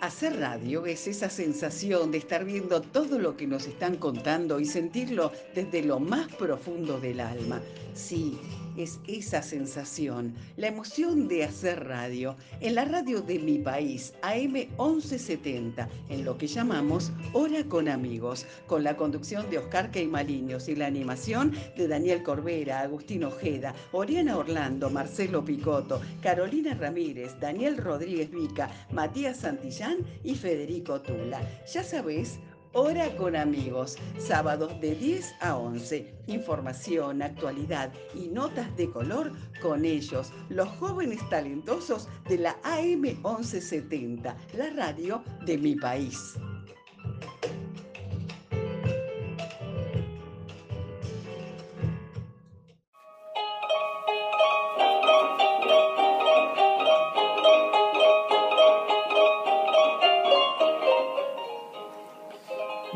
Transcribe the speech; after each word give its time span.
Hacer 0.00 0.40
radio 0.40 0.86
es 0.86 1.06
esa 1.06 1.28
sensación 1.28 2.10
de 2.10 2.16
estar 2.16 2.46
viendo 2.46 2.80
todo 2.80 3.18
lo 3.18 3.36
que 3.36 3.46
nos 3.46 3.66
están 3.66 3.96
contando 3.96 4.58
y 4.58 4.64
sentirlo 4.64 5.30
desde 5.54 5.82
lo 5.82 6.00
más 6.00 6.34
profundo 6.36 6.98
del 6.98 7.20
alma. 7.20 7.60
Sí, 7.92 8.38
es 8.82 8.98
esa 9.06 9.42
sensación, 9.42 10.34
la 10.56 10.68
emoción 10.68 11.28
de 11.28 11.44
hacer 11.44 11.84
radio, 11.84 12.36
en 12.60 12.74
la 12.74 12.84
radio 12.84 13.20
de 13.20 13.38
mi 13.38 13.58
país, 13.58 14.14
AM 14.22 14.52
1170, 14.52 15.88
en 16.08 16.24
lo 16.24 16.38
que 16.38 16.46
llamamos 16.46 17.12
Hora 17.32 17.64
con 17.64 17.88
Amigos, 17.88 18.46
con 18.66 18.82
la 18.82 18.96
conducción 18.96 19.50
de 19.50 19.58
Oscar 19.58 19.90
Queimaliños 19.90 20.68
y 20.68 20.76
la 20.76 20.86
animación 20.86 21.52
de 21.76 21.88
Daniel 21.88 22.22
Corbera, 22.22 22.80
Agustín 22.80 23.24
Ojeda, 23.24 23.74
Oriana 23.92 24.38
Orlando, 24.38 24.88
Marcelo 24.88 25.44
Picotto, 25.44 26.00
Carolina 26.22 26.74
Ramírez, 26.74 27.38
Daniel 27.38 27.76
Rodríguez 27.76 28.30
Vica, 28.30 28.70
Matías 28.92 29.38
Santillán 29.38 29.98
y 30.24 30.34
Federico 30.34 31.00
Tula. 31.02 31.40
Ya 31.72 31.84
sabés, 31.84 32.38
Hora 32.72 33.16
con 33.16 33.34
amigos, 33.34 33.96
sábados 34.16 34.80
de 34.80 34.94
10 34.94 35.34
a 35.40 35.56
11. 35.56 36.14
Información, 36.28 37.20
actualidad 37.20 37.92
y 38.14 38.28
notas 38.28 38.76
de 38.76 38.88
color 38.88 39.32
con 39.60 39.84
ellos, 39.84 40.32
los 40.50 40.68
jóvenes 40.78 41.18
talentosos 41.30 42.08
de 42.28 42.38
la 42.38 42.56
AM 42.62 43.00
1170, 43.00 44.36
la 44.56 44.70
radio 44.70 45.24
de 45.44 45.58
mi 45.58 45.74
país. 45.74 46.36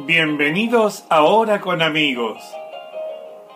Bienvenidos 0.07 1.07
ahora 1.09 1.63
con 1.63 1.81
amigos. 1.81 2.37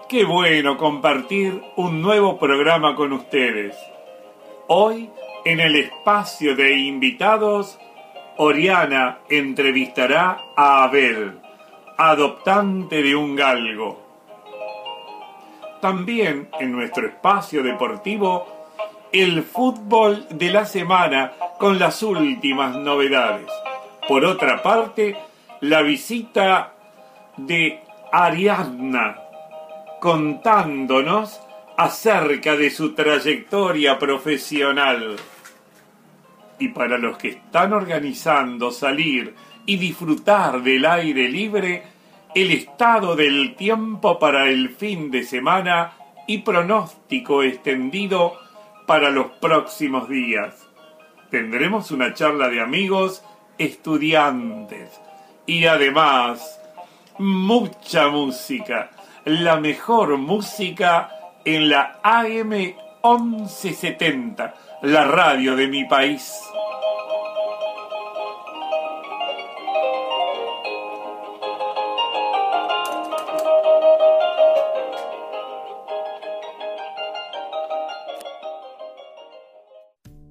Qué 0.09 0.25
bueno 0.25 0.79
compartir 0.79 1.63
un 1.77 2.01
nuevo 2.01 2.39
programa 2.39 2.95
con 2.95 3.13
ustedes. 3.13 3.77
Hoy, 4.67 5.11
en 5.45 5.61
el 5.61 5.77
espacio 5.77 6.57
de 6.57 6.75
invitados, 6.75 7.79
Oriana 8.39 9.19
entrevistará 9.29 10.39
a 10.57 10.85
Abel, 10.85 11.39
adoptante 11.99 13.03
de 13.03 13.15
un 13.15 13.37
galgo. 13.37 14.01
También 15.83 16.49
en 16.59 16.73
nuestro 16.73 17.09
espacio 17.09 17.63
deportivo, 17.63 18.47
el 19.13 19.43
fútbol 19.43 20.27
de 20.31 20.51
la 20.51 20.65
semana 20.65 21.35
con 21.59 21.79
las 21.79 22.03
últimas 22.03 22.75
novedades. 22.75 23.51
Por 24.09 24.25
otra 24.25 24.63
parte, 24.63 25.28
la 25.61 25.83
visita 25.83 26.75
de 27.37 27.81
Ariadna 28.13 29.17
contándonos 30.01 31.41
acerca 31.77 32.57
de 32.57 32.71
su 32.71 32.95
trayectoria 32.95 33.99
profesional. 33.99 35.17
Y 36.59 36.69
para 36.69 36.99
los 36.99 37.19
que 37.19 37.29
están 37.29 37.73
organizando 37.73 38.71
salir 38.71 39.35
y 39.67 39.77
disfrutar 39.77 40.63
del 40.63 40.85
aire 40.87 41.29
libre, 41.29 41.83
el 42.35 42.51
estado 42.53 43.17
del 43.17 43.55
tiempo 43.57 44.19
para 44.19 44.49
el 44.49 44.71
fin 44.71 45.11
de 45.11 45.25
semana 45.25 45.93
y 46.27 46.39
pronóstico 46.39 47.43
extendido 47.43 48.35
para 48.87 49.11
los 49.11 49.27
próximos 49.41 50.09
días. 50.09 50.67
Tendremos 51.31 51.91
una 51.91 52.15
charla 52.15 52.49
de 52.49 52.61
amigos, 52.61 53.25
estudiantes, 53.59 55.01
y 55.49 55.65
además 55.65 56.61
mucha 57.19 58.09
música, 58.09 58.91
la 59.25 59.59
mejor 59.59 60.19
música 60.19 61.11
en 61.43 61.71
la 61.71 61.99
AM 62.03 62.51
1170, 63.03 64.55
la 64.83 65.05
radio 65.07 65.57
de 65.57 65.67
mi 65.67 65.87
país. 65.87 66.31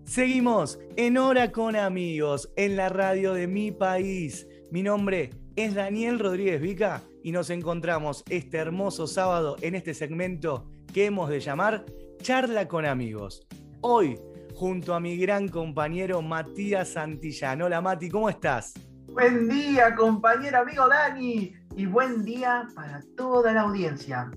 Seguimos 0.06 0.80
en 0.96 1.18
Hora 1.18 1.52
con 1.52 1.75
Amigos, 1.75 2.52
en 2.56 2.75
la 2.75 2.90
radio 2.90 3.34
de 3.34 3.47
mi 3.47 3.72
país. 3.72 4.47
Mi 4.69 4.83
nombre 4.83 5.29
es 5.55 5.75
Daniel 5.75 6.19
Rodríguez 6.19 6.59
Vica 6.59 7.01
y 7.23 7.31
nos 7.31 7.50
encontramos 7.50 8.25
este 8.29 8.57
hermoso 8.57 9.07
sábado 9.07 9.55
en 9.61 9.75
este 9.75 9.94
segmento 9.94 10.69
que 10.94 11.05
hemos 11.05 11.29
de 11.29 11.39
llamar 11.39 11.85
Charla 12.22 12.67
con 12.67 12.85
amigos. 12.85 13.47
Hoy, 13.79 14.19
junto 14.55 14.94
a 14.94 15.00
mi 15.00 15.16
gran 15.16 15.47
compañero 15.47 16.22
Matías 16.22 16.89
Santillán. 16.89 17.61
Hola 17.61 17.79
Mati, 17.79 18.09
¿cómo 18.09 18.29
estás? 18.29 18.73
Buen 19.05 19.47
día, 19.47 19.95
compañero 19.95 20.59
amigo 20.59 20.85
Dani, 20.89 21.53
y 21.78 21.85
buen 21.85 22.25
día 22.25 22.67
para 22.75 23.01
toda 23.16 23.53
la 23.53 23.61
audiencia. 23.61 24.29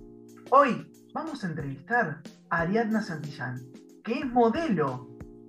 Hoy 0.51 0.87
vamos 1.13 1.43
a 1.43 1.49
entrevistar 1.49 2.23
a 2.51 2.61
Ariadna 2.61 3.03
Santillán, 3.03 3.61
que 4.05 4.21
es 4.21 4.27
modelo. 4.27 5.09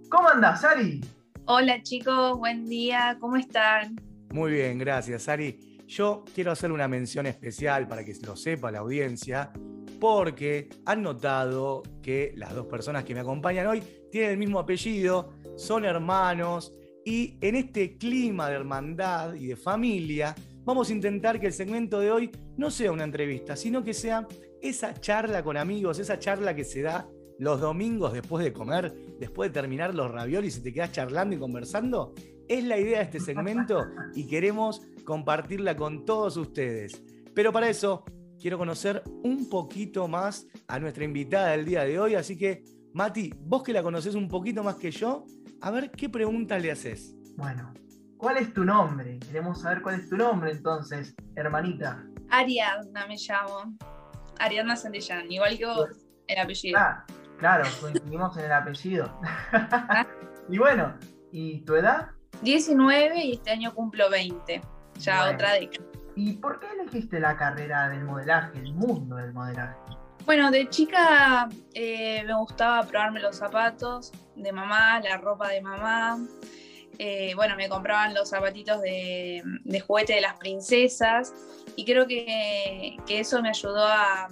¿Cómo 0.09 0.27
andás, 0.27 0.63
Ari? 0.63 1.01
Hola 1.45 1.83
chicos, 1.83 2.35
buen 2.39 2.65
día, 2.65 3.17
¿cómo 3.19 3.35
están? 3.35 4.10
Muy 4.33 4.51
bien, 4.51 4.77
gracias, 4.77 5.27
Ari. 5.27 5.83
Yo 5.87 6.23
quiero 6.33 6.51
hacer 6.51 6.71
una 6.71 6.87
mención 6.87 7.25
especial 7.25 7.87
para 7.87 8.05
que 8.05 8.13
lo 8.25 8.37
sepa 8.37 8.71
la 8.71 8.79
audiencia, 8.79 9.51
porque 9.99 10.69
han 10.85 11.03
notado 11.03 11.83
que 12.01 12.33
las 12.37 12.55
dos 12.55 12.65
personas 12.67 13.03
que 13.03 13.13
me 13.13 13.19
acompañan 13.19 13.67
hoy 13.67 13.83
tienen 14.09 14.31
el 14.31 14.37
mismo 14.37 14.59
apellido, 14.59 15.33
son 15.57 15.83
hermanos, 15.83 16.73
y 17.03 17.37
en 17.41 17.55
este 17.55 17.97
clima 17.97 18.49
de 18.49 18.55
hermandad 18.55 19.33
y 19.33 19.47
de 19.47 19.55
familia, 19.57 20.33
vamos 20.63 20.89
a 20.89 20.93
intentar 20.93 21.39
que 21.39 21.47
el 21.47 21.53
segmento 21.53 21.99
de 21.99 22.11
hoy 22.11 22.31
no 22.55 22.71
sea 22.71 22.91
una 22.91 23.03
entrevista, 23.03 23.57
sino 23.57 23.83
que 23.83 23.93
sea 23.93 24.27
esa 24.61 24.93
charla 24.93 25.43
con 25.43 25.57
amigos, 25.57 25.99
esa 25.99 26.19
charla 26.19 26.55
que 26.55 26.63
se 26.63 26.83
da 26.83 27.05
los 27.37 27.59
domingos 27.59 28.13
después 28.13 28.45
de 28.45 28.53
comer, 28.53 28.93
después 29.19 29.49
de 29.49 29.59
terminar 29.59 29.95
los 29.95 30.11
raviolis 30.11 30.57
y 30.57 30.61
te 30.61 30.71
quedas 30.71 30.91
charlando 30.91 31.35
y 31.35 31.39
conversando. 31.39 32.13
Es 32.47 32.63
la 32.63 32.77
idea 32.77 32.99
de 32.99 33.05
este 33.05 33.19
segmento 33.19 33.87
y 34.13 34.27
queremos 34.27 34.81
compartirla 35.05 35.75
con 35.75 36.05
todos 36.05 36.37
ustedes. 36.37 37.01
Pero 37.33 37.51
para 37.51 37.69
eso 37.69 38.03
quiero 38.39 38.57
conocer 38.57 39.03
un 39.23 39.49
poquito 39.49 40.07
más 40.07 40.47
a 40.67 40.79
nuestra 40.79 41.03
invitada 41.03 41.51
del 41.51 41.65
día 41.65 41.83
de 41.83 41.99
hoy. 41.99 42.15
Así 42.15 42.37
que, 42.37 42.63
Mati, 42.93 43.33
vos 43.37 43.63
que 43.63 43.73
la 43.73 43.83
conoces 43.83 44.15
un 44.15 44.27
poquito 44.27 44.63
más 44.63 44.75
que 44.75 44.91
yo, 44.91 45.25
a 45.61 45.71
ver 45.71 45.91
qué 45.91 46.09
pregunta 46.09 46.57
le 46.57 46.71
haces. 46.71 47.15
Bueno, 47.37 47.73
¿cuál 48.17 48.37
es 48.37 48.53
tu 48.53 48.65
nombre? 48.65 49.19
Queremos 49.19 49.61
saber 49.61 49.81
cuál 49.81 49.99
es 49.99 50.09
tu 50.09 50.17
nombre 50.17 50.51
entonces, 50.51 51.15
hermanita. 51.35 52.03
Ariadna 52.29 53.07
me 53.07 53.15
llamo. 53.17 53.77
Ariadna 54.39 54.75
Santillán, 54.75 55.31
igual 55.31 55.57
que 55.57 55.65
vos, 55.65 55.89
el 56.27 56.39
apellido. 56.39 56.79
Ah, 56.79 57.05
claro, 57.37 57.69
coincidimos 57.79 58.35
en 58.37 58.45
el 58.45 58.51
apellido. 58.51 59.19
y 60.49 60.57
bueno, 60.57 60.95
¿y 61.31 61.61
tu 61.61 61.75
edad? 61.75 62.09
19 62.41 63.23
y 63.23 63.33
este 63.33 63.51
año 63.51 63.73
cumplo 63.73 64.09
20, 64.09 64.61
ya 64.99 65.29
otra 65.29 65.53
década. 65.53 65.85
¿Y 66.15 66.33
por 66.33 66.59
qué 66.59 66.67
elegiste 66.79 67.19
la 67.19 67.37
carrera 67.37 67.89
del 67.89 68.03
modelaje, 68.03 68.59
el 68.59 68.73
mundo 68.73 69.15
del 69.15 69.33
modelaje? 69.33 69.77
Bueno, 70.25 70.51
de 70.51 70.69
chica 70.69 71.49
eh, 71.73 72.23
me 72.25 72.33
gustaba 72.35 72.83
probarme 72.83 73.19
los 73.19 73.37
zapatos 73.37 74.11
de 74.35 74.51
mamá, 74.51 74.99
la 75.01 75.17
ropa 75.17 75.49
de 75.49 75.61
mamá. 75.61 76.19
Eh, 76.99 77.33
bueno, 77.35 77.55
me 77.55 77.69
compraban 77.69 78.13
los 78.13 78.29
zapatitos 78.29 78.81
de, 78.81 79.41
juguete 79.87 80.13
de 80.13 80.21
las 80.21 80.35
princesas 80.35 81.33
y 81.75 81.85
creo 81.85 82.05
que, 82.05 82.97
eso 83.07 83.41
me 83.41 83.49
ayudó 83.49 83.85
a, 83.87 84.29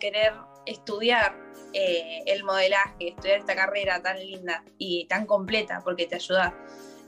querer 0.00 0.34
estudiar 0.66 1.36
eh, 1.72 2.22
el 2.26 2.42
modelaje, 2.44 3.08
estudiar 3.08 3.38
esta 3.38 3.54
carrera 3.54 4.02
tan 4.02 4.18
linda 4.18 4.64
y 4.78 5.06
tan 5.06 5.26
completa 5.26 5.80
porque 5.84 6.06
te 6.06 6.16
ayuda 6.16 6.52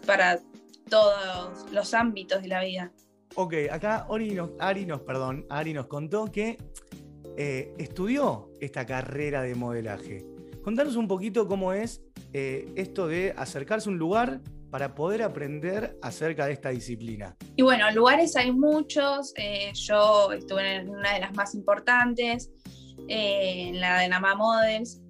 para 0.08 0.40
todos 0.88 1.70
los 1.70 1.92
ámbitos 1.92 2.40
de 2.40 2.48
la 2.48 2.64
vida. 2.64 2.90
Ok, 3.34 3.52
acá 3.70 4.06
Ari 4.58 4.86
nos, 4.86 5.02
perdón, 5.02 5.44
Ari 5.50 5.74
nos 5.74 5.86
contó 5.86 6.32
que 6.32 6.56
eh, 7.36 7.74
estudió 7.76 8.50
esta 8.58 8.86
carrera 8.86 9.42
de 9.42 9.54
modelaje. 9.54 10.24
Contanos 10.64 10.96
un 10.96 11.08
poquito 11.08 11.46
cómo 11.46 11.74
es 11.74 12.00
eh, 12.32 12.72
esto 12.74 13.06
de 13.06 13.34
acercarse 13.36 13.90
a 13.90 13.92
un 13.92 13.98
lugar 13.98 14.40
para 14.70 14.94
poder 14.94 15.22
aprender 15.22 15.98
acerca 16.00 16.46
de 16.46 16.54
esta 16.54 16.70
disciplina. 16.70 17.36
Y 17.56 17.62
bueno, 17.62 17.90
lugares 17.90 18.34
hay 18.34 18.50
muchos. 18.50 19.34
Eh, 19.36 19.72
yo 19.74 20.32
estuve 20.32 20.76
en 20.76 20.88
una 20.88 21.12
de 21.12 21.20
las 21.20 21.34
más 21.34 21.54
importantes, 21.54 22.50
en 23.08 23.78
la 23.78 24.00
de 24.00 24.08
Nama 24.08 24.34
Models, 24.34 25.02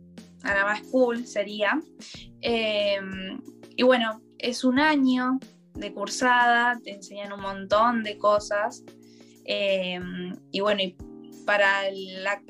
Nama 0.43 0.77
School 0.83 1.25
sería. 1.25 1.81
y 2.43 3.83
bueno, 3.85 4.21
es 4.39 4.65
un 4.65 4.79
año 4.79 5.39
de 5.75 5.93
cursada, 5.93 6.79
te 6.83 6.93
enseñan 6.93 7.33
un 7.33 7.41
montón 7.41 8.03
de 8.03 8.19
cosas. 8.19 8.85
Eh, 9.45 9.99
y 10.51 10.61
bueno, 10.61 10.83
para 11.47 11.91
la, 11.93 12.43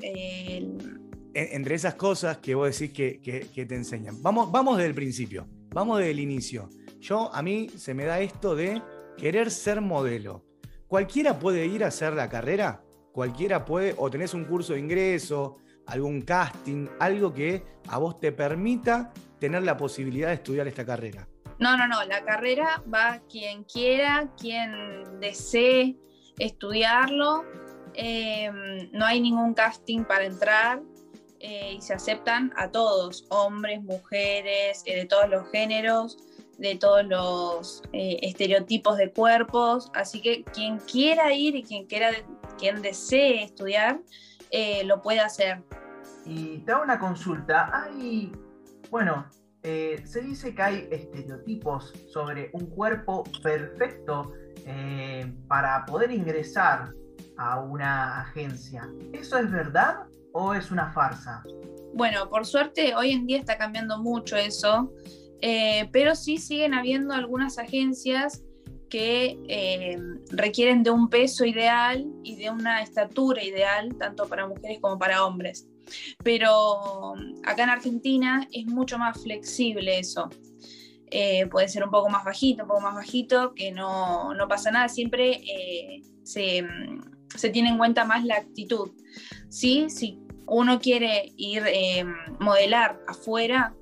Entre 1.33 1.75
esas 1.75 1.95
cosas 1.95 2.37
que 2.37 2.55
vos 2.55 2.77
decís 2.77 2.93
que, 2.93 3.19
que, 3.21 3.65
te 3.65 3.75
enseñan. 3.75 4.21
Vamos, 4.21 4.51
vamos 4.51 4.77
desde 4.77 4.89
el 4.89 4.95
principio, 4.95 5.47
vamos 5.69 5.99
desde 5.99 6.11
el 6.11 6.19
inicio. 6.19 6.69
Yo, 6.99 7.33
a 7.33 7.41
mí 7.41 7.69
se 7.77 7.93
me 7.93 8.05
da 8.05 8.19
esto 8.19 8.55
de 8.55 8.81
querer 9.17 9.51
ser 9.51 9.79
modelo. 9.79 10.43
¿Cualquiera 10.87 11.39
puede 11.39 11.65
ir 11.65 11.83
a 11.83 11.87
hacer 11.87 12.13
la 12.13 12.27
carrera? 12.29 12.83
¿Cualquiera 13.13 13.63
puede, 13.63 13.95
o 13.97 14.09
tenés 14.09 14.33
un 14.33 14.45
curso 14.45 14.73
de 14.73 14.79
ingreso, 14.79 15.57
algún 15.85 16.21
casting, 16.21 16.87
algo 16.99 17.33
que 17.33 17.63
a 17.87 17.97
vos 17.97 18.19
te 18.19 18.31
permita 18.31 19.13
tener 19.39 19.63
la 19.63 19.77
posibilidad 19.77 20.29
de 20.29 20.35
estudiar 20.35 20.67
esta 20.67 20.85
carrera? 20.85 21.27
No, 21.59 21.75
no, 21.75 21.87
no, 21.87 22.03
la 22.05 22.23
carrera 22.23 22.81
va 22.91 23.21
quien 23.29 23.65
quiera, 23.65 24.29
quien 24.39 25.19
desee 25.19 25.97
estudiarlo. 26.37 27.43
Em, 27.93 28.89
no 28.93 29.05
hay 29.05 29.19
ningún 29.19 29.53
casting 29.53 30.05
para 30.05 30.23
entrar 30.23 30.81
eh, 31.41 31.73
y 31.77 31.81
se 31.81 31.93
aceptan 31.93 32.53
a 32.55 32.71
todos, 32.71 33.25
hombres, 33.29 33.83
mujeres, 33.83 34.83
eh, 34.85 34.95
de 34.95 35.05
todos 35.05 35.29
los 35.29 35.49
géneros, 35.51 36.17
de 36.57 36.75
todos 36.75 37.05
los 37.05 37.83
eh, 37.91 38.19
estereotipos 38.21 38.95
de 38.95 39.11
cuerpos. 39.11 39.91
Así 39.93 40.21
que 40.21 40.45
quien 40.45 40.77
quiera 40.77 41.33
ir 41.33 41.57
y 41.57 41.63
quien, 41.63 41.87
quiera, 41.87 42.11
quien 42.57 42.81
desee 42.81 43.43
estudiar, 43.43 43.99
lo 44.85 45.01
puede 45.01 45.19
hacer. 45.19 45.61
Y 46.25 46.59
te 46.59 46.71
hago 46.71 46.83
una 46.83 46.99
consulta. 46.99 47.69
Hay, 47.73 48.31
bueno, 48.89 49.25
eh, 49.63 50.01
se 50.05 50.21
dice 50.21 50.55
que 50.55 50.61
hay 50.61 50.87
estereotipos 50.89 51.93
sobre 52.07 52.49
un 52.53 52.67
cuerpo 52.67 53.23
perfecto 53.43 54.31
eh, 54.65 55.33
para 55.47 55.85
poder 55.85 56.11
ingresar 56.11 56.93
a 57.37 57.59
una 57.59 58.21
agencia. 58.21 58.89
¿Eso 59.11 59.37
es 59.37 59.51
verdad 59.51 59.97
o 60.31 60.53
es 60.53 60.71
una 60.71 60.91
farsa? 60.93 61.43
Bueno, 61.93 62.29
por 62.29 62.45
suerte 62.45 62.95
hoy 62.95 63.11
en 63.11 63.25
día 63.25 63.37
está 63.37 63.57
cambiando 63.57 63.97
mucho 63.97 64.37
eso, 64.37 64.93
eh, 65.41 65.89
pero 65.91 66.15
sí 66.15 66.37
siguen 66.37 66.73
habiendo 66.73 67.13
algunas 67.13 67.57
agencias 67.57 68.43
que 68.89 69.37
requieren 70.31 70.81
de 70.81 70.89
un 70.89 71.09
peso 71.09 71.45
ideal 71.45 72.07
y 72.23 72.37
de 72.37 72.49
una 72.49 72.81
estatura 72.81 73.43
ideal, 73.43 73.95
tanto 73.99 74.27
para 74.27 74.47
mujeres 74.47 74.79
como 74.81 74.97
para 74.97 75.25
hombres. 75.25 75.67
Pero 76.23 77.13
acá 77.45 77.63
en 77.63 77.69
Argentina 77.69 78.47
es 78.51 78.65
mucho 78.65 78.97
más 78.97 79.21
flexible 79.21 79.99
eso. 79.99 80.29
Eh, 81.11 81.47
puede 81.47 81.67
ser 81.67 81.83
un 81.83 81.89
poco 81.89 82.09
más 82.09 82.23
bajito, 82.23 82.63
un 82.63 82.69
poco 82.69 82.81
más 82.81 82.95
bajito, 82.95 83.53
que 83.55 83.71
no, 83.71 84.31
pasa 84.47 84.71
nada, 84.71 84.89
siempre 84.89 85.41
eh, 85.43 86.01
se, 86.23 86.63
tiene 87.51 87.69
en 87.69 87.77
cuenta 87.77 88.05
más 88.05 88.23
la 88.25 88.35
actitud. 88.35 88.91
¿Sí? 89.49 89.89
Si 89.89 90.19
uno 90.45 90.79
quiere 90.79 91.33
ir 91.37 91.63
eh, 91.65 92.05
modelar 92.39 92.99
afuera, 93.07 93.73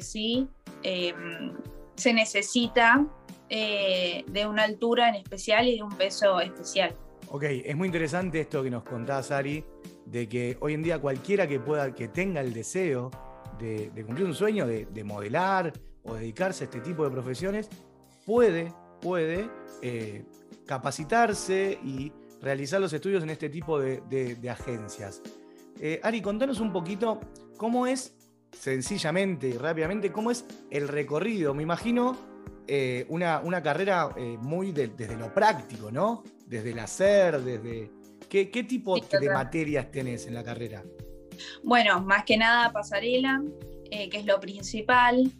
sí, 0.00 0.46
se 0.82 2.12
necesita 2.12 3.06
de 3.48 4.46
una 4.46 4.64
altura 4.64 5.08
en 5.08 5.14
especial 5.14 5.66
y 5.68 5.76
de 5.76 5.82
un 5.82 5.92
peso 5.96 6.38
especial. 6.40 6.94
Ok, 7.28 7.44
es 7.44 7.76
muy 7.76 7.86
interesante 7.86 8.40
esto 8.40 8.62
que 8.62 8.70
nos 8.70 8.84
contás, 8.84 9.30
Ari, 9.30 9.64
de 10.06 10.28
que 10.28 10.56
hoy 10.60 10.74
en 10.74 10.82
día 10.82 10.98
cualquiera 10.98 11.46
que 11.46 11.60
pueda, 11.60 11.94
que 11.94 12.08
tenga 12.08 12.40
el 12.40 12.52
deseo 12.52 13.10
de, 13.58 13.90
cumplir 14.04 14.26
un 14.26 14.34
sueño, 14.34 14.66
de, 14.66 15.04
modelar 15.04 15.72
o 16.02 16.14
dedicarse 16.14 16.64
a 16.64 16.66
este 16.66 16.80
tipo 16.80 17.04
de 17.04 17.10
profesiones, 17.10 17.68
puede, 18.26 18.72
puede 19.00 19.48
eh, 19.82 20.24
capacitarse 20.66 21.78
y 21.82 22.12
realizar 22.40 22.80
los 22.80 22.92
estudios 22.92 23.22
en 23.22 23.30
este 23.30 23.48
tipo 23.48 23.78
de, 23.78 24.48
agencias. 24.50 25.22
Eh, 25.80 26.00
Ari, 26.02 26.20
contanos 26.20 26.60
un 26.60 26.72
poquito 26.72 27.20
cómo 27.56 27.86
es, 27.86 28.14
sencillamente 28.52 29.48
y 29.48 29.52
rápidamente, 29.54 30.12
cómo 30.12 30.30
es 30.30 30.44
el 30.70 30.88
recorrido. 30.88 31.54
Me 31.54 31.62
imagino 31.62 32.16
eh, 32.66 33.06
una, 33.08 33.62
carrera 33.62 34.10
muy 34.38 34.72
desde 34.72 35.16
lo 35.16 35.32
práctico, 35.32 35.90
¿no? 35.90 36.22
Desde 36.46 36.70
el 36.70 36.78
hacer, 36.78 37.40
desde 37.40 37.90
¿Qué, 38.28 38.46
tipo 38.46 38.98
de 38.98 39.30
materias 39.30 39.90
tenés 39.90 40.26
en 40.26 40.34
la 40.34 40.42
carrera? 40.42 40.82
Bueno, 41.62 42.00
más 42.00 42.24
que 42.24 42.36
nada 42.36 42.72
pasarela, 42.72 43.42
eh, 43.90 44.08
que 44.08 44.18
es 44.18 44.26
lo 44.26 44.40
principal. 44.40 45.30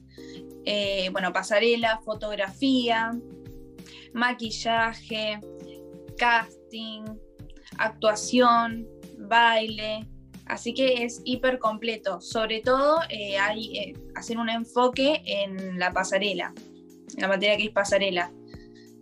Eh, 0.64 1.08
bueno, 1.12 1.32
pasarela, 1.32 2.00
fotografía, 2.04 3.12
maquillaje, 4.12 5.40
casting, 6.16 7.04
actuación, 7.78 8.86
baile. 9.19 10.08
Así 10.46 10.75
que 10.75 11.04
es 11.04 11.22
hiper 11.25 11.58
completo. 11.58 12.20
Sobre 12.20 12.60
todo 12.60 13.00
eh, 13.08 13.38
hay 13.38 13.94
hacer 14.14 14.38
un 14.38 14.48
enfoque 14.48 15.22
en 15.25 15.78
la 15.78 15.92
pasarela, 15.92 16.52
la 17.16 17.28
materia 17.28 17.56
que 17.56 17.64
es 17.64 17.70
pasarela. 17.70 18.32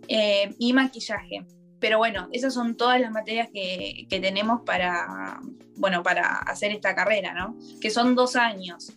y 0.07 0.73
maquillaje. 0.73 1.45
Pero 1.83 1.97
bueno, 1.97 2.29
esas 2.31 2.53
son 2.53 2.77
todas 2.77 3.01
las 3.01 3.11
materias 3.11 3.49
que, 3.53 4.07
tenemos 4.09 4.61
para, 4.61 5.41
bueno, 5.75 6.01
para 6.01 6.37
hacer 6.37 6.71
esta 6.71 6.95
carrera, 6.95 7.33
¿no? 7.33 7.57
Que 7.81 7.89
son 7.89 8.15
dos 8.15 8.37
años. 8.37 8.93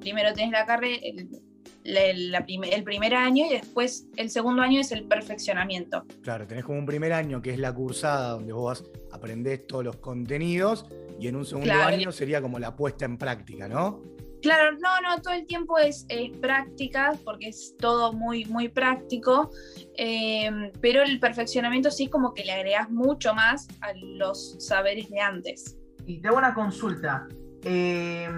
Primero 0.00 0.32
tenés 0.32 0.50
la 0.52 0.64
carrera, 0.64 0.98
el, 1.04 2.34
el 2.72 2.84
primer 2.84 3.14
año 3.14 3.44
y 3.44 3.50
después 3.50 4.06
el 4.16 4.30
segundo 4.30 4.62
año 4.62 4.80
es 4.80 4.92
el 4.92 5.04
perfeccionamiento. 5.04 6.06
Claro, 6.22 6.46
tenés 6.46 6.64
como 6.64 6.78
un 6.78 6.86
primer 6.86 7.12
año 7.12 7.42
que 7.42 7.50
es 7.50 7.58
la 7.58 7.74
cursada 7.74 8.30
donde 8.30 8.54
vos 8.54 8.82
aprendés 9.12 9.66
todos 9.66 9.84
los 9.84 9.96
contenidos 9.96 10.86
y 11.20 11.28
en 11.28 11.36
un 11.36 11.44
segundo 11.44 11.74
año 11.74 12.12
sería 12.12 12.40
como 12.40 12.58
la 12.58 12.76
puesta 12.76 13.04
en 13.04 13.18
práctica, 13.18 13.68
¿no? 13.68 14.00
Claro, 14.42 14.76
no, 14.78 15.00
no, 15.00 15.20
todo 15.22 15.34
el 15.34 15.46
tiempo 15.46 15.78
es, 15.78 16.06
práctica, 16.40 17.12
porque 17.24 17.48
es 17.48 17.74
todo 17.78 18.12
muy, 18.12 18.44
muy 18.46 18.68
práctico, 18.68 19.50
eh, 19.96 20.72
pero 20.80 21.02
el 21.02 21.18
perfeccionamiento 21.18 21.90
sí 21.90 22.08
como 22.08 22.34
que 22.34 22.44
le 22.44 22.52
agregas 22.52 22.90
mucho 22.90 23.34
más 23.34 23.66
a 23.80 23.92
los 23.94 24.56
saberes 24.58 25.08
de 25.10 25.20
antes. 25.20 25.78
Y 26.06 26.20
te 26.20 26.28
hago 26.28 26.38
una 26.38 26.54
consulta. 26.54 27.26
Eh, 27.62 28.28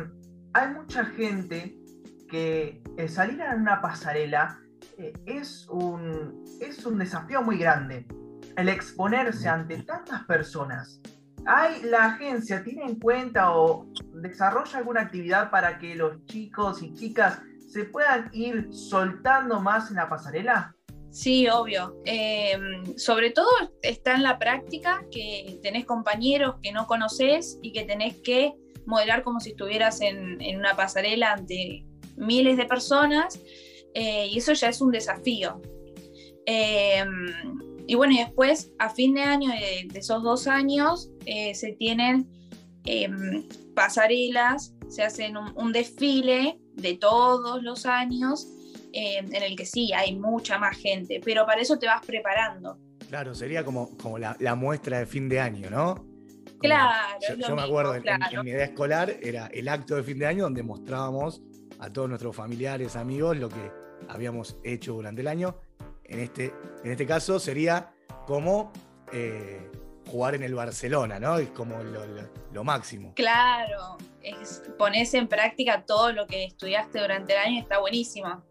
hay 0.55 0.69
mucha 0.69 1.05
gente 1.05 1.77
que 2.31 2.81
salir 3.09 3.43
a 3.43 3.55
una 3.55 3.81
pasarela 3.81 4.61
eh, 4.97 5.13
es, 5.27 5.69
un, 5.69 6.45
es 6.61 6.85
un 6.85 6.99
desafío 6.99 7.43
muy 7.43 7.59
grande. 7.59 8.07
El 8.57 8.69
exponerse 8.69 9.49
ante 9.49 9.83
tantas 9.83 10.25
personas 10.25 11.01
¿Hay, 11.47 11.83
la 11.83 12.07
agencia 12.07 12.63
tiene 12.63 12.85
en 12.85 12.99
cuenta 12.99 13.57
o 13.57 13.87
desarrolla 14.15 14.79
alguna 14.79 15.03
actividad 15.03 15.51
para 15.51 15.79
que 15.79 15.95
los 15.95 16.25
chicos 16.27 16.83
y 16.83 16.93
chicas 16.95 17.41
se 17.69 17.85
puedan 17.85 18.31
ir 18.33 18.69
soltando 18.73 19.61
más 19.61 19.91
en 19.91 19.97
la 19.97 20.09
pasarela? 20.09 20.75
Sí, 21.11 21.49
obvio. 21.49 21.97
Em, 22.05 22.97
sobre 22.97 23.31
todo 23.31 23.49
está 23.83 24.15
en 24.15 24.23
la 24.23 24.39
práctica 24.39 25.05
que 25.11 25.59
tenés 25.63 25.85
compañeros 25.85 26.57
que 26.63 26.73
no 26.73 26.87
conoces 26.87 27.59
y 27.63 27.73
que 27.73 27.85
tenés 27.85 28.17
que 28.17 28.53
modelar 28.85 29.23
como 29.23 29.41
si 29.41 29.51
estuvieras 29.51 30.01
en, 30.01 30.39
una 30.57 30.77
pasarela 30.77 31.33
ante 31.33 31.85
miles 32.17 32.57
de 32.57 32.67
personas 32.67 33.41
eh, 33.95 34.27
y 34.27 34.39
eso 34.39 34.53
ya 34.53 34.69
es 34.69 34.81
un 34.81 34.91
desafío. 34.91 35.61
Em, 36.47 37.68
y 37.89 37.95
bueno, 37.95 38.13
y 38.13 38.19
después, 38.19 38.71
a 38.79 38.91
fin 38.91 39.15
de 39.15 39.23
año 39.23 39.51
de, 39.51 39.89
esos 39.99 40.23
dos 40.23 40.47
años, 40.47 41.11
eh, 41.25 41.55
se 41.55 41.73
tienen 41.73 42.29
em, 42.85 43.49
pasarelas, 43.75 44.75
se 44.89 45.03
hacen 45.03 45.39
un, 45.39 45.73
desfile 45.73 46.61
de 46.75 46.99
todos 46.99 47.63
los 47.63 47.87
años, 47.87 48.47
em, 48.93 49.35
en 49.35 49.43
el 49.43 49.57
que 49.57 49.65
sí, 49.65 49.95
hay 49.95 50.15
mucha 50.15 50.59
más 50.59 50.77
gente, 50.77 51.23
pero 51.25 51.47
para 51.47 51.63
eso 51.63 51.79
te 51.79 51.87
vas 51.87 52.05
preparando. 52.05 52.79
Claro, 53.09 53.35
sería 53.35 53.65
como, 53.65 53.97
como 53.97 54.19
la, 54.19 54.37
muestra 54.55 54.99
de 54.99 55.07
fin 55.07 55.27
de 55.31 55.41
año, 55.41 55.71
¿no? 55.71 56.05
claro. 56.59 56.93
Yo, 57.39 57.57
me 57.57 57.63
acuerdo, 57.63 57.95
en, 57.95 58.05
mi 58.45 58.51
edad 58.51 58.65
escolar 58.65 59.17
era 59.23 59.47
el 59.47 59.67
acto 59.67 59.97
de 59.97 60.03
fin 60.03 60.19
de 60.19 60.27
año 60.27 60.43
donde 60.43 60.63
mostrábamos 60.63 61.41
a 61.79 61.91
todos 61.91 62.07
nuestros 62.11 62.37
familiares, 62.37 62.97
amigos, 62.97 63.39
lo 63.39 63.49
que 63.49 63.73
habíamos 64.09 64.59
hecho 64.63 64.93
durante 64.93 65.23
el 65.23 65.29
año 65.29 65.57
en 66.09 66.21
este, 66.21 66.55
en 66.83 66.91
este 66.91 67.07
caso 67.07 67.39
sería 67.39 67.93
como 68.27 68.73
eh, 69.13 69.71
jugar 70.11 70.35
en 70.35 70.43
el 70.43 70.55
Barcelona, 70.55 71.21
¿no? 71.21 71.39
Es 71.39 71.51
como 71.51 71.83
lo, 71.83 72.65
máximo. 72.65 73.13
Claro, 73.15 73.99
es, 74.23 74.63
pones 74.79 75.15
en 75.15 75.29
práctica 75.29 75.85
todo 75.87 76.13
lo 76.13 76.27
que 76.27 76.45
estudiaste 76.45 77.01
durante 77.01 77.35
el 77.35 77.39
año 77.39 77.55
y 77.55 77.59
está 77.61 77.79
buenísimo. 77.79 78.43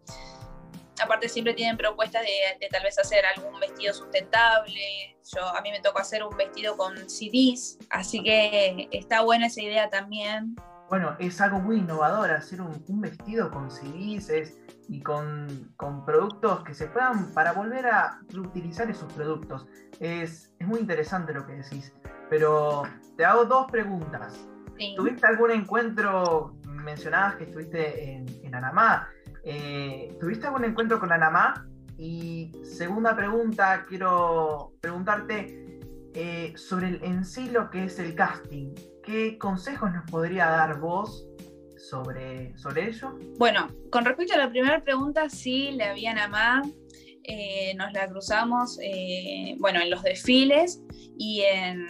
Aparte 1.02 1.28
siempre 1.28 1.54
tienen 1.54 1.76
propuestas 1.76 2.22
de, 2.22 2.68
tal 2.68 2.82
vez 2.82 2.98
hacer 2.98 3.24
algún 3.36 3.60
vestido 3.60 3.92
sustentable. 3.92 5.16
Yo, 5.36 5.46
a 5.46 5.60
mí 5.60 5.70
me 5.70 5.80
tocó 5.80 6.00
hacer 6.00 6.24
un 6.24 6.36
vestido 6.36 6.76
con 6.76 6.96
CDs, 7.08 7.78
así 7.90 8.22
que 8.22 8.88
está 8.90 9.20
buena 9.20 9.46
esa 9.46 9.62
idea 9.62 9.90
también. 9.90 10.56
Bueno, 10.88 11.14
es 11.20 11.40
algo 11.40 11.58
muy 11.60 11.76
innovador 11.76 12.30
hacer 12.30 12.60
un, 12.62 12.82
un 12.88 13.00
vestido 13.00 13.50
con 13.50 13.70
CDs 13.70 14.56
y 14.88 15.02
con, 15.02 15.72
con, 15.76 16.04
productos 16.04 16.64
que 16.64 16.74
se 16.74 16.86
puedan 16.86 17.32
para 17.34 17.52
volver 17.52 17.86
a 17.86 18.20
utilizar 18.34 18.90
esos 18.90 19.12
productos. 19.12 19.66
Es, 20.00 20.52
es 20.58 20.66
muy 20.66 20.80
interesante 20.80 21.32
lo 21.34 21.46
que 21.46 21.54
decís. 21.54 21.94
Pero 22.30 22.82
te 23.16 23.24
hago 23.24 23.44
dos 23.44 23.70
preguntas. 23.70 24.48
¿Tuviste 24.96 25.26
algún 25.26 25.50
encuentro? 25.50 26.54
Mencionabas 26.66 27.36
que 27.36 27.44
estuviste 27.44 28.12
en, 28.12 28.26
en 28.42 28.54
Anamá. 28.54 29.08
Eh, 29.44 30.16
¿Tuviste 30.20 30.46
algún 30.46 30.64
encuentro 30.64 30.98
con 30.98 31.12
Anamá? 31.12 31.66
Y 31.98 32.52
segunda 32.64 33.16
pregunta, 33.16 33.84
quiero 33.88 34.72
preguntarte 34.80 35.80
eh, 36.14 36.52
sobre 36.56 36.88
el, 36.88 37.04
en 37.04 37.24
sí 37.24 37.50
lo 37.50 37.70
que 37.70 37.84
es 37.84 37.98
el 37.98 38.14
casting. 38.14 38.74
¿Qué 39.02 39.36
consejos 39.36 39.92
nos 39.92 40.08
podría 40.10 40.46
dar 40.46 40.78
vos 40.78 41.27
sobre, 41.78 42.56
sobre 42.56 42.88
ello? 42.88 43.18
Bueno, 43.38 43.68
con 43.90 44.04
respecto 44.04 44.34
a 44.34 44.38
la 44.38 44.50
primera 44.50 44.82
pregunta, 44.82 45.28
sí, 45.28 45.78
había 45.80 46.12
Anamá. 46.12 46.62
Eh, 47.30 47.74
nos 47.74 47.92
la 47.92 48.08
cruzamos, 48.08 48.78
bueno, 49.58 49.82
en 49.82 49.90
los 49.90 50.02
desfiles 50.02 50.80
y 51.18 51.42
en, 51.42 51.86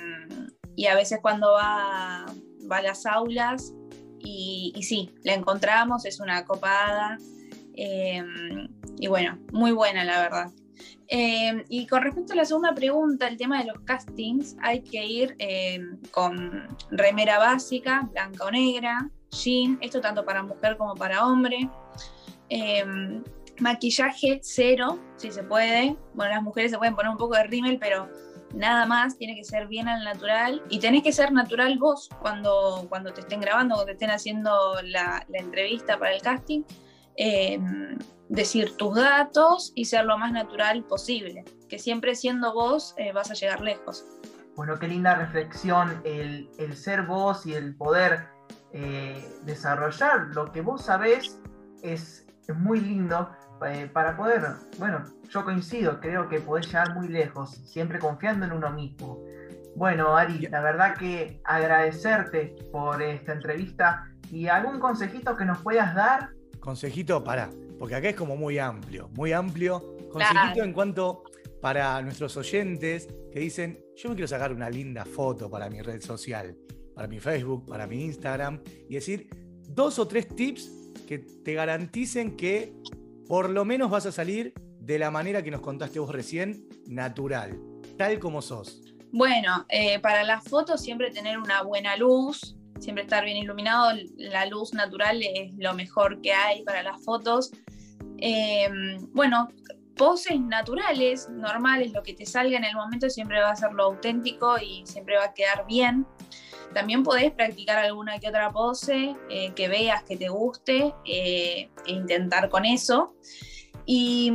y 0.74 0.86
a 0.86 0.96
veces 0.96 1.20
cuando 1.22 1.52
va, 1.52 2.26
va 2.70 2.76
a 2.78 2.82
las 2.82 3.06
aulas 3.06 3.72
y, 4.20 4.72
sí, 4.82 5.10
la 5.22 5.34
encontramos, 5.34 6.04
es 6.04 6.20
una 6.20 6.44
copada 6.44 7.18
eh, 7.74 8.22
y 8.98 9.06
bueno, 9.06 9.38
muy 9.52 9.72
buena 9.72 10.04
la 10.04 10.20
verdad. 10.20 10.50
Eh, 11.08 11.64
y 11.68 11.86
con 11.86 12.02
respecto 12.02 12.34
a 12.34 12.36
la 12.36 12.44
segunda 12.44 12.74
pregunta, 12.74 13.28
el 13.28 13.36
tema 13.36 13.58
de 13.60 13.66
los 13.66 13.80
castings, 13.80 14.56
hay 14.60 14.82
que 14.82 15.04
ir 15.04 15.36
eh, 15.38 15.80
con 16.10 16.68
remera 16.90 17.38
básica, 17.38 18.08
blanca 18.12 18.44
o 18.44 18.50
negra, 18.50 19.10
jean, 19.30 19.78
esto 19.80 20.00
tanto 20.00 20.24
para 20.24 20.42
mujer 20.42 20.76
como 20.76 20.94
para 20.94 21.26
hombre. 21.26 21.68
maquillaje 23.60 24.40
cero, 24.42 24.98
si 25.16 25.30
se 25.30 25.42
puede. 25.42 25.96
Bueno, 26.14 26.34
las 26.34 26.42
mujeres 26.42 26.70
se 26.70 26.78
pueden 26.78 26.94
poner 26.94 27.10
un 27.10 27.18
poco 27.18 27.34
de 27.34 27.44
rímel, 27.44 27.78
pero 27.78 28.08
nada 28.54 28.86
más, 28.86 29.16
tiene 29.16 29.34
que 29.34 29.44
ser 29.44 29.66
bien 29.68 29.88
al 29.88 30.04
natural 30.04 30.62
y 30.68 30.78
tenés 30.78 31.02
que 31.02 31.12
ser 31.12 31.32
natural 31.32 31.78
vos 31.78 32.08
cuando, 32.20 32.86
cuando 32.88 33.12
te 33.12 33.20
estén 33.20 33.40
grabando, 33.40 33.74
cuando 33.74 33.86
te 33.86 33.92
estén 33.92 34.10
haciendo 34.10 34.76
la, 34.82 35.26
entrevista 35.32 35.98
para 35.98 36.14
el 36.14 36.22
casting, 36.22 36.62
em, 37.16 37.98
decir 38.28 38.76
tus 38.76 38.94
datos 38.94 39.72
y 39.74 39.84
ser 39.84 40.04
lo 40.04 40.18
más 40.18 40.32
natural 40.32 40.84
posible, 40.84 41.44
que 41.68 41.78
siempre 41.78 42.14
siendo 42.14 42.52
vos 42.52 42.94
eh, 42.96 43.12
vas 43.12 43.30
a 43.30 43.34
llegar 43.34 43.60
lejos. 43.60 44.04
Bueno, 44.56 44.78
qué 44.78 44.88
linda 44.88 45.14
reflexión 45.14 46.02
el, 46.04 46.48
ser 46.74 47.02
vos 47.02 47.46
y 47.46 47.54
el 47.54 47.76
poder 47.76 48.26
eh, 48.72 49.24
desarrollar 49.44 50.28
lo 50.34 50.52
que 50.52 50.60
vos 50.60 50.84
sabés 50.84 51.40
es, 51.82 52.24
muy 52.56 52.80
lindo 52.80 53.30
eh, 53.66 53.90
para 53.92 54.16
poder, 54.16 54.42
bueno, 54.78 55.04
yo 55.28 55.44
coincido, 55.44 56.00
creo 56.00 56.30
que 56.30 56.40
podés 56.40 56.66
llegar 56.66 56.94
muy 56.94 57.08
lejos, 57.08 57.50
siempre 57.50 57.98
confiando 57.98 58.46
en 58.46 58.52
uno 58.52 58.70
mismo. 58.70 59.22
Bueno, 59.76 60.16
Ari, 60.16 60.48
la 60.48 60.62
verdad 60.62 60.96
que 60.96 61.42
agradecerte 61.44 62.56
por 62.72 63.02
esta 63.02 63.34
entrevista 63.34 64.08
y 64.30 64.48
algún 64.48 64.80
consejito 64.80 65.36
que 65.36 65.44
nos 65.44 65.58
puedas 65.58 65.94
dar. 65.94 66.30
Consejito, 66.58 67.22
para, 67.22 67.50
porque 67.78 67.94
acá 67.94 68.08
es 68.08 68.16
como 68.16 68.36
muy 68.36 68.58
amplio, 68.58 69.08
muy 69.10 69.32
amplio. 69.32 69.96
Consejito 70.10 70.64
en 70.64 70.72
cuanto 70.72 71.24
para 71.60 72.00
nuestros 72.02 72.36
oyentes 72.36 73.08
que 73.32 73.40
dicen, 73.40 73.78
yo 73.96 74.08
me 74.08 74.14
quiero 74.14 74.28
sacar 74.28 74.52
una 74.52 74.70
linda 74.70 75.04
foto 75.04 75.50
para 75.50 75.68
mi 75.68 75.82
red 75.82 76.00
social, 76.00 76.56
para 76.98 77.06
mi 77.06 77.20
Facebook, 77.20 77.64
para 77.64 77.86
mi 77.86 78.06
Instagram, 78.06 78.60
y 78.88 78.94
decir 78.94 79.28
dos 79.68 80.00
o 80.00 80.08
tres 80.08 80.26
tips 80.34 80.68
que 81.06 81.18
te 81.20 81.54
garanticen 81.54 82.36
que 82.36 82.72
por 83.28 83.50
lo 83.50 83.64
menos 83.64 83.88
vas 83.88 84.04
a 84.06 84.10
salir 84.10 84.52
de 84.80 84.98
la 84.98 85.08
manera 85.08 85.44
que 85.44 85.52
nos 85.52 85.60
contaste 85.60 86.00
vos 86.00 86.10
recién, 86.10 86.68
natural, 86.88 87.56
tal 87.96 88.18
como 88.18 88.42
sos. 88.42 88.82
Bueno, 89.12 89.64
eh, 89.68 90.00
para 90.00 90.24
las 90.24 90.42
fotos 90.42 90.82
siempre 90.82 91.12
tener 91.12 91.38
una 91.38 91.62
buena 91.62 91.96
luz, 91.96 92.56
siempre 92.80 93.04
estar 93.04 93.24
bien 93.24 93.36
iluminado, 93.36 93.96
la 94.16 94.46
luz 94.46 94.74
natural 94.74 95.22
es 95.22 95.52
lo 95.56 95.74
mejor 95.74 96.20
que 96.20 96.32
hay 96.32 96.64
para 96.64 96.82
las 96.82 97.00
fotos. 97.04 97.52
Em, 98.16 98.98
bueno, 99.12 99.50
poses 99.94 100.40
naturales, 100.40 101.28
normales, 101.28 101.92
lo 101.92 102.02
que 102.02 102.14
te 102.14 102.26
salga 102.26 102.56
en 102.56 102.64
el 102.64 102.74
momento 102.74 103.08
siempre 103.08 103.40
va 103.40 103.52
a 103.52 103.56
ser 103.56 103.72
lo 103.72 103.84
auténtico 103.84 104.58
y 104.58 104.84
siempre 104.84 105.16
va 105.16 105.26
a 105.26 105.32
quedar 105.32 105.64
bien. 105.64 106.04
También 106.74 107.02
podés 107.02 107.32
practicar 107.32 107.78
alguna 107.78 108.18
que 108.18 108.28
otra 108.28 108.50
pose 108.50 109.16
eh, 109.30 109.52
que 109.54 109.68
veas 109.68 110.02
que 110.02 110.16
te 110.16 110.28
guste 110.28 110.94
eh, 111.04 111.70
e 111.86 111.92
intentar 111.92 112.48
con 112.48 112.64
eso. 112.64 113.14
Y, 113.90 114.30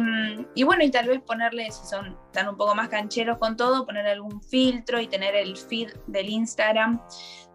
bueno, 0.65 0.83
y 0.83 0.89
tal 0.89 1.07
vez 1.07 1.21
ponerle, 1.21 1.69
si 1.69 1.85
son 1.85 2.17
tan 2.31 2.49
un 2.49 2.57
poco 2.57 2.73
más 2.73 2.89
cancheros 2.89 3.37
con 3.37 3.55
todo, 3.55 3.85
poner 3.85 4.07
algún 4.07 4.41
filtro 4.41 4.99
y 4.99 5.05
tener 5.05 5.35
el 5.35 5.55
feed 5.55 5.91
del 6.07 6.27
Instagram 6.27 6.99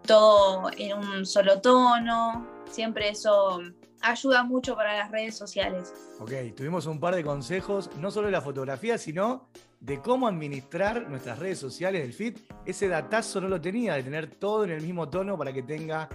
todo 0.07 0.71
en 0.77 0.97
un 0.97 1.25
solo 1.25 1.59
tono. 1.59 2.47
Siempre 2.71 3.09
eso 3.09 3.59
ayuda 4.01 4.43
mucho 4.43 4.75
para 4.75 4.97
las 4.97 5.11
redes 5.11 5.35
sociales. 5.35 5.93
Ok, 6.19 6.31
tuvimos 6.55 6.85
un 6.85 6.99
par 6.99 7.15
de 7.15 7.23
consejos, 7.23 7.89
no 7.97 8.11
solo 8.11 8.27
de 8.27 8.31
la 8.31 8.41
fotografía, 8.41 8.97
sino 8.97 9.49
de 9.79 10.01
cómo 10.01 10.27
administrar 10.27 11.09
nuestras 11.09 11.39
redes 11.39 11.59
sociales 11.59 12.01
del 12.01 12.13
feed. 12.13 12.37
Ese 12.65 12.87
datazo 12.87 13.41
no 13.41 13.47
lo 13.47 13.61
tenía, 13.61 13.95
de 13.95 14.03
tener 14.03 14.35
todo 14.35 14.63
en 14.63 14.71
el 14.71 14.81
mismo 14.81 15.09
tono 15.09 15.37
para 15.37 15.53
que 15.53 15.63
tenga 15.63 16.09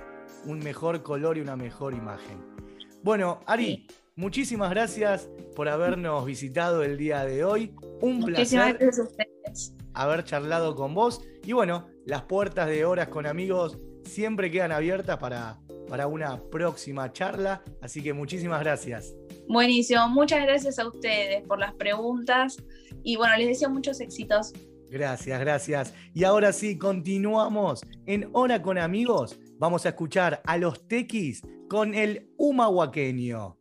un 0.44 0.58
mejor 0.58 1.02
color 1.02 1.38
y 1.38 1.40
una 1.40 1.56
mejor 1.56 1.94
imagen. 1.94 2.44
Bueno, 3.02 3.40
Ari, 3.46 3.86
muchísimas 4.16 4.70
gracias 4.70 5.28
por 5.54 5.68
habernos 5.68 6.24
visitado 6.24 6.82
el 6.82 6.96
día 6.96 7.24
de 7.24 7.44
hoy. 7.44 7.74
Un 8.00 8.24
placer 8.24 8.78
haber 9.94 10.24
charlado 10.24 10.74
con 10.74 10.94
vos. 10.94 11.22
Y 11.42 11.52
bueno, 11.52 11.88
las 12.04 12.22
puertas 12.22 12.68
de 12.68 12.84
horas 12.84 13.08
con 13.08 13.26
amigos 13.26 13.78
siempre 14.04 14.50
quedan 14.50 14.72
abiertas 14.72 15.18
para, 15.18 15.58
para 15.88 16.06
una 16.06 16.42
próxima 16.50 17.12
charla. 17.12 17.62
Así 17.80 18.02
que 18.02 18.12
muchísimas 18.12 18.60
gracias. 18.60 19.14
Buenísimo, 19.48 20.08
muchas 20.08 20.42
gracias 20.42 20.78
a 20.78 20.88
ustedes 20.88 21.46
por 21.46 21.58
las 21.58 21.74
preguntas 21.74 22.56
y 23.02 23.16
bueno, 23.16 23.36
les 23.36 23.48
deseo 23.48 23.70
muchos 23.70 24.00
éxitos. 24.00 24.52
Gracias, 24.90 25.40
gracias. 25.40 25.94
Y 26.14 26.24
ahora 26.24 26.52
sí, 26.52 26.78
continuamos 26.78 27.82
en 28.06 28.28
Hora 28.32 28.62
con 28.62 28.78
Amigos. 28.78 29.38
Vamos 29.58 29.86
a 29.86 29.88
escuchar 29.90 30.40
a 30.44 30.56
los 30.56 30.86
tequis 30.86 31.42
con 31.68 31.94
el 31.94 32.30
humahuaqueño. 32.36 33.56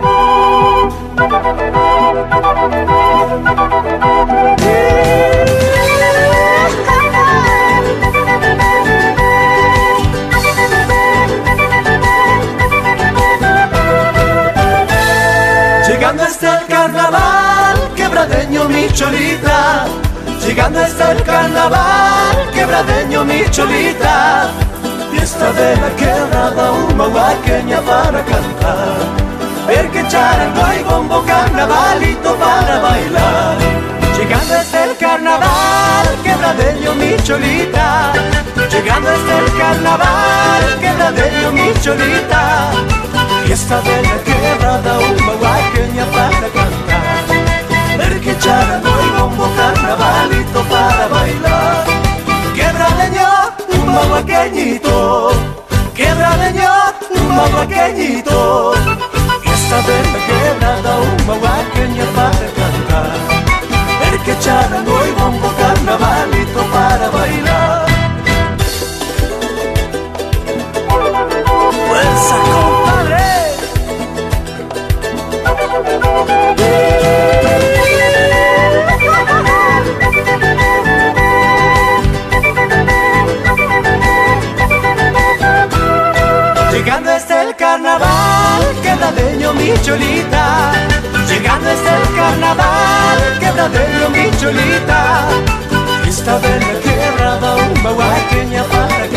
Llegando 15.86 16.24
está 16.24 16.60
el 16.60 16.66
carnaval, 16.66 17.76
quebradeño 17.94 18.64
mi 18.64 18.88
cholita. 18.88 19.84
Llegando 20.44 20.80
está 20.80 21.12
el 21.12 21.22
carnaval, 21.22 22.50
quebradeño 22.52 23.24
mi 23.24 23.48
cholita. 23.50 24.50
Fiesta 25.12 25.52
de 25.52 25.76
la 25.76 25.90
quebrada, 25.94 26.72
una 26.72 27.06
huaqueña 27.06 27.80
para 27.82 28.24
cantar. 28.24 29.33
Que 29.74 30.08
charango 30.08 30.62
y 30.76 30.82
bombo, 30.82 31.22
carnavalito 31.24 32.34
para 32.36 32.80
bailar. 32.80 33.56
Llegando 34.16 34.54
está 34.56 34.84
el 34.84 34.96
carnaval, 34.96 36.06
quebradeño 36.24 36.94
mi 36.94 37.16
cholita. 37.22 38.12
Llegando 38.72 39.10
está 39.12 39.38
el 39.38 39.56
carnaval, 39.56 40.62
quebradeño 40.80 41.52
mi 41.52 41.72
cholita. 41.80 42.72
Fiesta 43.44 43.80
de 43.82 44.02
la 44.02 44.16
quebrada, 44.24 44.98
una 44.98 45.32
huaqueña 45.40 46.06
para 46.06 46.48
cantar. 46.56 48.20
Que 48.24 48.38
charango 48.38 48.88
y 48.88 49.20
bombo, 49.20 49.48
carnavalito 49.54 50.62
para 50.64 51.06
bailar. 51.08 51.84
Quebradeño, 52.54 53.28
un 53.78 53.94
mahuaqueñito, 53.94 55.30
quebradeño, 55.94 56.72
un 57.14 57.36
mahuaqueñito. 57.36 58.74
De 59.74 59.98
la 60.12 60.20
quebrada, 60.28 61.00
un 61.00 61.26
mahuaqueña 61.26 62.04
para 62.14 62.46
cantar. 62.58 63.18
Ver 64.00 64.18
que 64.20 64.38
charango 64.38 65.04
y 65.04 65.10
bombo, 65.20 65.52
carnavalito 65.58 66.62
para 66.72 67.10
bailar. 67.10 67.53
Cholita. 89.84 90.72
Llegando 91.28 91.70
hasta 91.70 91.96
el 91.96 92.14
carnaval, 92.16 93.38
quebradeño 93.40 94.10
mi 94.10 94.30
cholita. 94.38 95.28
Esta 96.08 96.38
vez 96.38 96.60
la 96.66 96.80
quebrada, 96.80 97.56
un 97.56 97.82
para 98.64 99.13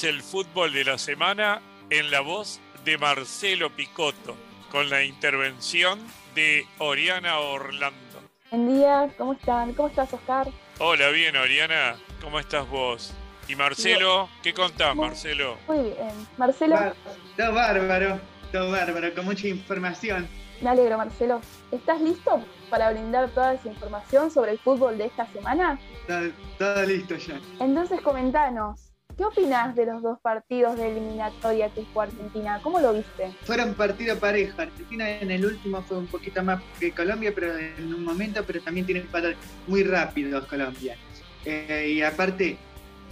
El 0.00 0.22
fútbol 0.22 0.72
de 0.72 0.84
la 0.84 0.96
semana 0.96 1.60
en 1.90 2.10
la 2.10 2.20
voz 2.20 2.60
de 2.82 2.96
Marcelo 2.96 3.68
Picotto, 3.76 4.34
con 4.70 4.88
la 4.88 5.04
intervención 5.04 6.00
de 6.34 6.66
Oriana 6.78 7.38
Orlando. 7.38 8.22
Buen 8.50 8.74
día, 8.74 9.10
¿cómo 9.18 9.34
están? 9.34 9.74
¿Cómo 9.74 9.88
estás, 9.88 10.10
Oscar? 10.14 10.48
Hola, 10.78 11.10
bien, 11.10 11.36
Oriana. 11.36 11.96
¿Cómo 12.22 12.40
estás 12.40 12.66
vos? 12.70 13.12
Y 13.48 13.54
Marcelo, 13.54 14.30
¿qué 14.42 14.54
contás, 14.54 14.96
Marcelo? 14.96 15.58
Muy 15.68 15.80
bien. 15.80 16.26
Marcelo. 16.38 16.94
Todo 17.36 17.52
bárbaro, 17.52 18.18
todo 18.50 18.70
bárbaro, 18.70 19.14
con 19.14 19.26
mucha 19.26 19.46
información. 19.46 20.26
Me 20.62 20.70
alegro, 20.70 20.96
Marcelo. 20.96 21.42
¿Estás 21.70 22.00
listo 22.00 22.42
para 22.70 22.90
brindar 22.90 23.28
toda 23.28 23.52
esa 23.52 23.68
información 23.68 24.30
sobre 24.30 24.52
el 24.52 24.58
fútbol 24.58 24.96
de 24.96 25.04
esta 25.04 25.26
semana? 25.26 25.78
Todo, 26.08 26.30
todo 26.58 26.82
listo 26.86 27.14
ya. 27.16 27.38
Entonces, 27.60 28.00
comentanos, 28.00 28.91
¿Qué 29.16 29.24
opinas 29.24 29.74
de 29.76 29.86
los 29.86 30.02
dos 30.02 30.18
partidos 30.20 30.76
de 30.76 30.90
eliminatoria 30.90 31.68
que 31.68 31.84
jugó 31.84 32.02
Argentina? 32.02 32.60
¿Cómo 32.62 32.80
lo 32.80 32.94
viste? 32.94 33.30
Fueron 33.42 33.74
partido 33.74 34.18
parejo. 34.18 34.60
Argentina 34.60 35.08
en 35.10 35.30
el 35.30 35.44
último 35.44 35.82
fue 35.82 35.98
un 35.98 36.06
poquito 36.06 36.42
más 36.42 36.62
que 36.80 36.92
Colombia, 36.92 37.32
pero 37.34 37.56
en 37.56 37.92
un 37.92 38.04
momento, 38.04 38.42
pero 38.46 38.60
también 38.62 38.86
tiene 38.86 39.02
parar 39.02 39.34
muy 39.66 39.82
rápido 39.82 40.46
Colombia. 40.46 40.96
Eh, 41.44 41.94
y 41.96 42.02
aparte, 42.02 42.56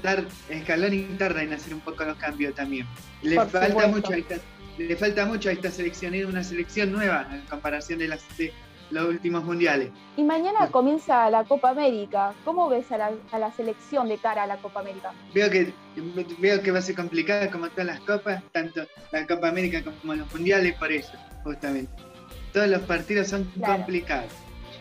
dar 0.02 0.24
escalón 0.48 0.94
y 0.94 1.02
tarda 1.18 1.42
en 1.42 1.52
hacer 1.52 1.74
un 1.74 1.80
poco 1.80 2.04
los 2.04 2.16
cambios 2.16 2.54
también. 2.54 2.86
Le 3.22 3.36
falta 3.46 3.86
mucho 3.88 4.12
a 4.12 4.16
esta, 4.16 4.36
le 4.78 4.96
falta 4.96 5.26
mucho 5.26 5.48
a 5.50 5.52
esta 5.52 5.70
selección, 5.70 6.14
es 6.14 6.24
una 6.24 6.42
selección 6.42 6.92
nueva 6.92 7.28
en 7.32 7.42
comparación 7.42 7.98
de 7.98 8.08
las 8.08 8.22
de 8.38 8.52
los 8.90 9.08
últimos 9.08 9.44
mundiales. 9.44 9.90
Y 10.16 10.22
mañana 10.22 10.68
comienza 10.70 11.30
la 11.30 11.44
Copa 11.44 11.70
América. 11.70 12.34
¿Cómo 12.44 12.68
ves 12.68 12.90
a 12.92 12.98
la, 12.98 13.12
a 13.32 13.38
la, 13.38 13.52
selección 13.52 14.08
de 14.08 14.18
cara 14.18 14.44
a 14.44 14.46
la 14.46 14.56
Copa 14.56 14.80
América? 14.80 15.12
Veo 15.34 15.50
que, 15.50 15.72
veo 16.38 16.62
que 16.62 16.70
va 16.70 16.78
a 16.78 16.82
ser 16.82 16.96
complicada 16.96 17.50
como 17.50 17.68
todas 17.68 17.86
las 17.86 18.00
copas, 18.00 18.42
tanto 18.52 18.82
la 19.12 19.26
Copa 19.26 19.48
América 19.48 19.82
como 19.82 20.14
los 20.14 20.32
mundiales, 20.32 20.74
por 20.74 20.92
eso, 20.92 21.12
justamente. 21.44 21.92
Todos 22.52 22.68
los 22.68 22.82
partidos 22.82 23.28
son 23.28 23.44
claro. 23.44 23.74
complicados. 23.76 24.32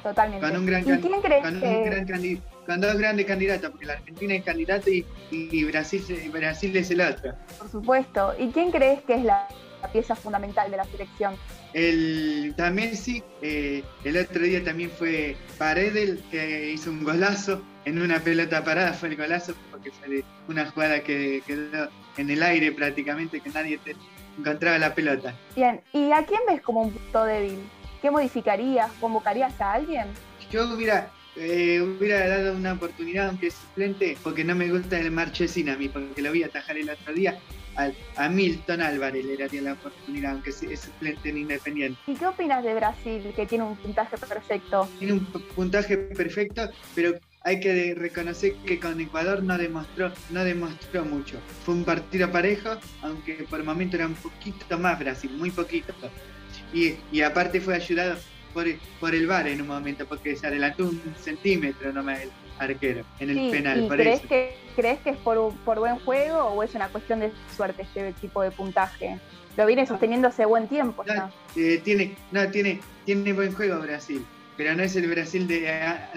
Totalmente. 0.04 0.48
Con 0.48 0.58
un 0.58 0.65
gran, 0.65 0.82
¿Y 0.82 1.02
quién 1.02 1.22
crees 1.22 1.43
con, 1.43 1.60
que... 1.60 1.67
un 1.67 1.84
gran 1.86 2.06
candidato, 2.06 2.48
con 2.65 2.82
dos 2.82 2.98
grandes 2.98 3.26
candidatos, 3.26 3.69
porque 3.72 3.86
la 3.86 3.93
Argentina 3.93 4.34
es 4.36 4.43
candidato 4.43 4.89
y, 4.89 5.06
y 5.32 5.63
Brasil, 5.65 6.04
Brasil 6.32 6.76
es 6.78 6.91
el 6.91 7.02
otro. 7.02 7.34
Por 7.58 7.69
supuesto. 7.69 8.34
¿Y 8.39 8.50
quién 8.50 8.72
crees 8.72 9.02
que 9.04 9.15
es 9.15 9.24
la, 9.24 9.48
la 9.82 9.91
pieza 9.91 10.15
fundamental 10.15 10.72
de 10.72 10.78
la 10.78 10.86
selección? 10.86 11.36
El, 11.74 12.54
también 12.58 12.96
sí, 12.96 13.24
eh, 13.42 13.84
el 14.04 14.18
otro 14.18 14.42
día 14.42 14.64
también 14.64 14.90
fue 14.90 15.36
Paredel 15.58 16.22
que 16.32 16.72
hizo 16.72 16.90
un 16.90 17.04
golazo 17.04 17.62
en 17.86 18.02
una 18.02 18.20
pelota 18.20 18.64
parada, 18.64 18.94
fue 18.94 19.10
el 19.10 19.18
golazo 19.18 19.54
porque 19.72 19.92
fue 19.92 20.24
una 20.48 20.66
jugada 20.66 21.02
que 21.02 21.44
quedó 21.46 21.90
en 22.18 22.30
el 22.30 22.42
aire 22.42 22.72
prácticamente, 22.72 23.40
que 23.40 23.50
nadie 23.50 23.78
te 23.78 23.96
encontraba 24.38 24.78
la 24.78 24.96
pelota. 24.96 25.36
Bien, 25.56 25.82
¿y 25.94 26.12
a 26.12 26.26
quién 26.26 26.42
ves 26.48 26.62
como 26.62 26.82
un 26.82 26.92
punto 26.92 27.26
débil? 27.26 27.60
¿Qué 28.02 28.10
modificarías? 28.10 28.92
¿Convocarías 29.00 29.60
a 29.62 29.74
alguien? 29.74 30.08
Yo 30.52 30.74
hubiera, 30.74 31.12
eh, 31.36 31.82
hubiera 31.82 32.28
dado 32.28 32.56
una 32.56 32.74
oportunidad 32.74 33.28
aunque 33.30 33.52
suplente, 33.52 34.18
porque 34.24 34.44
no 34.44 34.56
me 34.56 34.70
gusta 34.70 35.00
el 35.00 35.12
Marchesín 35.12 35.70
a 35.70 35.78
mí, 35.78 35.90
porque 35.90 36.22
lo 36.22 36.32
vi 36.32 36.44
atajar 36.44 36.78
el 36.78 36.90
otro 36.90 37.14
día 37.14 37.40
a, 37.80 37.92
a, 38.26 38.30
Milton 38.30 38.82
Álvarez 38.82 39.26
le 39.26 39.38
daría 39.38 39.62
la 39.62 39.74
oportunidad, 39.74 40.34
aunque 40.34 40.50
es 40.50 40.80
suplente 40.80 41.30
en 41.30 41.38
Independiente. 41.38 42.00
¿Y 42.08 42.15
qué 42.15 42.28
opinas 42.28 42.63
de 42.63 42.74
Brasil, 42.76 43.34
que 43.36 43.46
tiene 43.46 43.63
un 43.63 43.76
puntaje 43.78 44.18
perfecto? 44.18 44.88
Tiene 45.00 45.13
un 45.13 45.26
puntaje 45.26 45.98
perfecto, 45.98 46.70
pero 46.96 47.13
hay 47.44 47.60
que 47.60 47.96
reconocer 47.96 48.54
que 48.65 48.80
con 48.80 49.00
Ecuador 49.00 49.44
no 49.44 49.58
demostró, 49.58 50.12
no 50.30 50.44
demostró 50.44 51.06
mucho. 51.06 51.38
Fue 51.63 51.74
un 51.74 51.86
partido 51.86 52.32
parejo, 52.32 52.72
aunque 53.02 53.46
por 53.50 53.60
el 53.60 53.65
momento 53.65 53.96
era 53.96 54.08
un 54.08 54.15
poquito 54.15 54.78
más 54.78 55.00
Brasil, 55.00 55.32
muy 55.32 55.52
poquito. 55.52 55.94
Y, 56.74 56.96
y 57.12 57.22
aparte 57.22 57.62
fue 57.62 57.76
ayudado 57.76 58.18
por, 58.54 58.65
por 59.00 59.15
el 59.15 59.26
VAR 59.26 59.48
en 59.48 59.62
un 59.62 59.68
momento, 59.68 60.06
porque 60.06 60.36
se 60.36 60.48
adelantó 60.48 60.86
un 60.86 61.02
centímetro 61.18 61.94
nomás 61.94 62.22
el 62.22 62.30
arquero 62.60 63.04
en 63.19 63.30
el 63.30 63.36
sí, 63.36 63.50
penal. 63.52 63.84
¿y 63.84 63.88
por 63.88 63.98
crees, 63.98 64.22
que, 64.22 64.56
crees 64.76 65.00
que 65.00 65.12
es 65.12 65.17
por, 65.17 65.54
por 65.65 65.80
buen 65.80 65.98
juego 66.00 66.45
o 66.45 66.63
es 66.63 66.76
una 66.76 66.89
cuestión 66.89 67.19
de 67.19 67.32
suerte 67.56 67.84
este 67.84 68.13
tipo 68.13 68.41
de 68.41 68.52
puntaje? 68.52 69.19
Lo 69.58 69.65
viene 69.65 69.86
sosteniendo 69.86 70.28
hace 70.28 70.45
buen 70.45 70.67
tiempo. 70.67 71.04
No, 71.06 71.32
eh, 71.56 71.82
tiene, 71.84 72.15
no, 72.32 72.50
tiene, 72.50 72.80
tiene 73.06 73.34
buen 73.34 73.54
juego 73.54 73.80
Brasil, 73.80 74.26
pero 74.60 74.76
no 74.76 74.84
es 74.84 74.93
el 74.98 75.08
Brasil 75.08 75.48
de, 75.48 75.62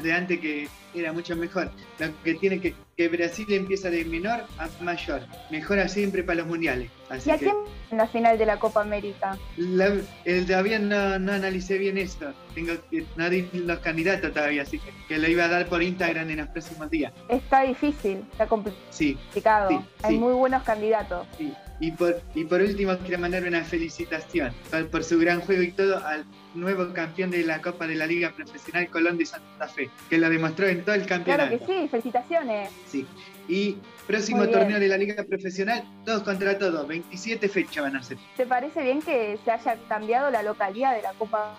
de 0.03 0.13
antes 0.13 0.41
que 0.41 0.67
era 0.97 1.13
mucho 1.13 1.37
mejor. 1.37 1.71
Lo 2.01 2.09
que 2.25 2.35
tiene 2.35 2.61
que, 2.61 2.75
que 2.97 3.07
Brasil 3.09 3.47
empieza 3.53 3.89
de 3.89 4.05
menor 4.05 4.41
a 4.59 4.69
mayor. 4.83 5.23
Mejora 5.49 5.87
siempre 5.87 6.25
para 6.25 6.39
los 6.39 6.49
mundiales. 6.49 6.91
Así 7.09 7.31
¿Y 7.31 7.33
a 7.35 7.39
que 7.39 7.45
quién 7.45 7.57
en 7.93 7.99
la 7.99 8.09
final 8.09 8.37
de 8.37 8.45
la 8.47 8.59
Copa 8.59 8.81
América? 8.81 9.39
la- 9.57 9.95
el, 10.25 10.45
todavía 10.47 10.81
no, 10.81 11.21
no 11.21 11.33
analicé 11.33 11.79
bien 11.79 11.97
esto. 11.99 12.33
Tengo 12.53 12.73
que, 12.91 13.05
no 13.15 13.31
di 13.31 13.49
los 13.53 13.79
candidatos 13.79 14.33
todavía, 14.33 14.63
así 14.63 14.81
que, 14.81 14.91
que 15.07 15.19
lo 15.19 15.29
iba 15.29 15.45
a 15.45 15.49
dar 15.49 15.67
por 15.67 15.81
Instagram 15.81 16.29
en 16.31 16.39
los 16.39 16.49
próximos 16.49 16.91
días. 16.91 17.13
Está 17.29 17.63
difícil, 17.63 18.25
está 18.33 18.45
Sí, 18.91 19.15
complicado. 19.15 19.69
Sí, 19.71 19.79
Hay 20.03 20.15
sí. 20.15 20.19
muy 20.19 20.33
buenos 20.33 20.65
candidatos. 20.65 21.29
sí. 21.39 21.53
Y 21.81 21.91
por, 21.93 22.21
y 22.35 22.45
por 22.45 22.61
último 22.61 22.97
quiero 22.99 23.21
mandar 23.21 23.43
una 23.45 23.65
felicitación 23.65 24.53
por, 24.71 24.89
por 24.89 25.05
su 25.05 25.19
gran 25.19 25.41
juego 25.41 25.63
y 25.63 25.73
todo 25.73 26.05
al 26.07 26.25
nuevo 26.55 26.93
campeón 26.93 27.31
de 27.31 27.43
la 27.45 27.61
Copa 27.61 27.87
de 27.87 27.95
la 27.97 28.07
Liga 28.07 28.31
Profesional 28.37 28.89
Colón 28.89 29.19
de 29.19 29.27
Santa 29.27 29.67
Fe, 29.69 29.91
que 30.09 30.19
lo 30.19 30.29
demostró 30.31 30.67
en 30.69 30.85
todo 30.85 30.95
el 30.95 31.03
Claro 31.07 31.25
campeonato. 31.25 31.59
que 31.59 31.67
sí, 31.67 31.89
felicitaciones. 31.89 32.71
Sí. 32.87 33.07
Y 33.49 33.79
próximo 34.07 34.47
torneo 34.49 34.79
de 34.79 34.87
la 34.89 34.97
Liga 34.97 35.25
Profesional, 35.25 35.83
todos 36.05 36.23
contra 36.23 36.57
todos, 36.59 36.87
27 36.87 37.49
fechas 37.49 37.83
van 37.83 37.97
a 37.97 38.03
ser. 38.03 38.19
¿Te 38.37 38.47
parece 38.47 38.83
bien 38.83 39.01
que 39.03 39.39
se 39.45 39.51
haya 39.51 39.77
cambiado 39.89 40.31
la 40.31 40.43
localidad 40.43 40.95
de 40.95 41.03
la 41.03 41.13
Copa 41.15 41.57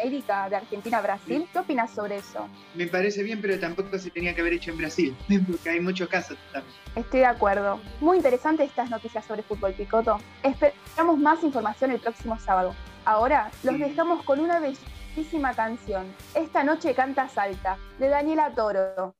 América 0.00 0.48
de 0.48 0.56
Argentina 0.56 0.98
a 0.98 1.02
Brasil? 1.02 1.48
¿Qué 1.52 1.58
opinas 1.58 1.90
sobre 1.90 2.16
eso? 2.16 2.48
Me 2.74 2.86
parece 2.86 3.22
bien, 3.22 3.40
pero 3.40 3.58
tampoco 3.58 3.98
se 3.98 4.10
tenía 4.10 4.34
que 4.34 4.40
haber 4.42 4.54
hecho 4.54 4.70
en 4.70 4.78
Brasil, 4.78 5.16
porque 5.50 5.70
hay 5.70 5.80
muchos 5.80 6.08
casos 6.08 6.36
también. 6.52 6.74
Estoy 6.94 7.20
de 7.20 7.26
acuerdo. 7.26 7.80
Muy 8.00 8.16
interesante 8.18 8.64
estas 8.64 8.90
noticias 8.90 9.24
sobre 9.24 9.42
fútbol, 9.42 9.72
Picoto. 9.72 10.18
Esperamos 10.42 11.18
más 11.18 11.42
información 11.42 11.90
el 11.90 12.00
próximo 12.00 12.38
sábado. 12.38 12.74
Ahora 13.04 13.50
los 13.62 13.74
Sí. 13.74 13.80
dejamos 13.80 14.22
con 14.24 14.40
una 14.40 14.60
bellísima 14.60 15.54
canción. 15.54 16.06
Esta 16.34 16.64
noche 16.64 16.94
canta 16.94 17.28
Salta, 17.28 17.78
de 17.98 18.08
Daniela 18.08 18.50
Toro. 18.54 19.14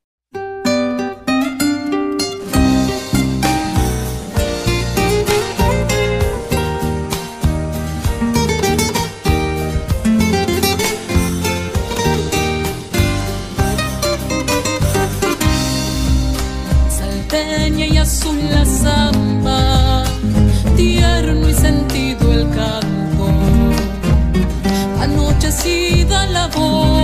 flor. 26.57 26.96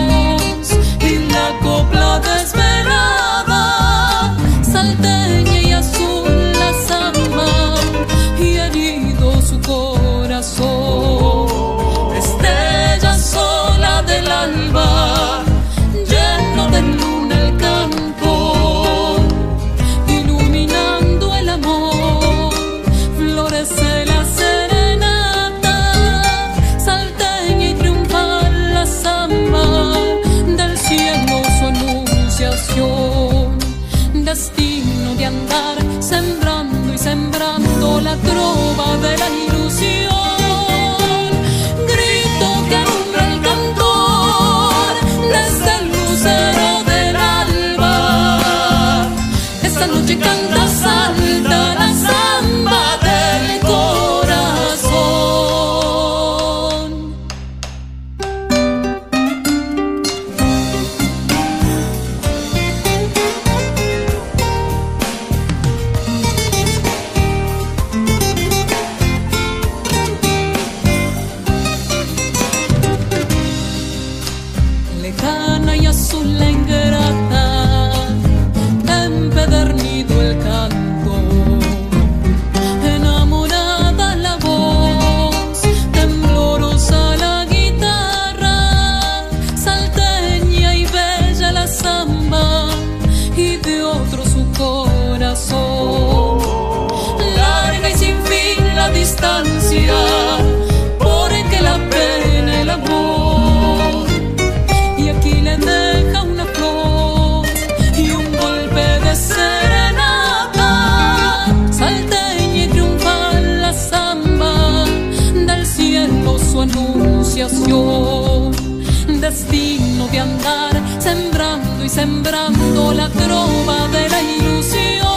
La 122.95 123.09
trova 123.09 123.89
de 123.89 124.09
la 124.09 124.23
ilusión 124.23 125.09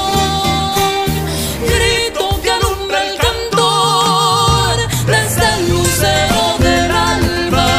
grito 1.62 2.42
que 2.42 2.50
alumbra 2.50 3.04
el 3.06 3.18
cantor 3.20 4.78
desde 5.06 5.46
el 5.56 5.70
lucero 5.70 6.58
del 6.60 6.92
alba 6.92 7.70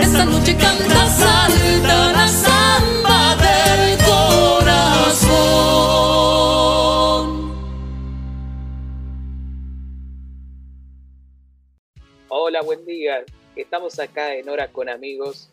esta 0.00 0.24
noche 0.24 0.56
canta 0.56 1.06
salta 1.08 2.12
la 2.12 2.28
samba 2.28 3.36
del 3.36 3.98
corazón. 4.04 5.38
Hola, 12.28 12.62
buen 12.62 12.84
día. 12.86 13.24
Estamos 13.54 13.98
acá 13.98 14.34
en 14.34 14.48
Hora 14.48 14.68
con 14.68 14.88
Amigos. 14.88 15.50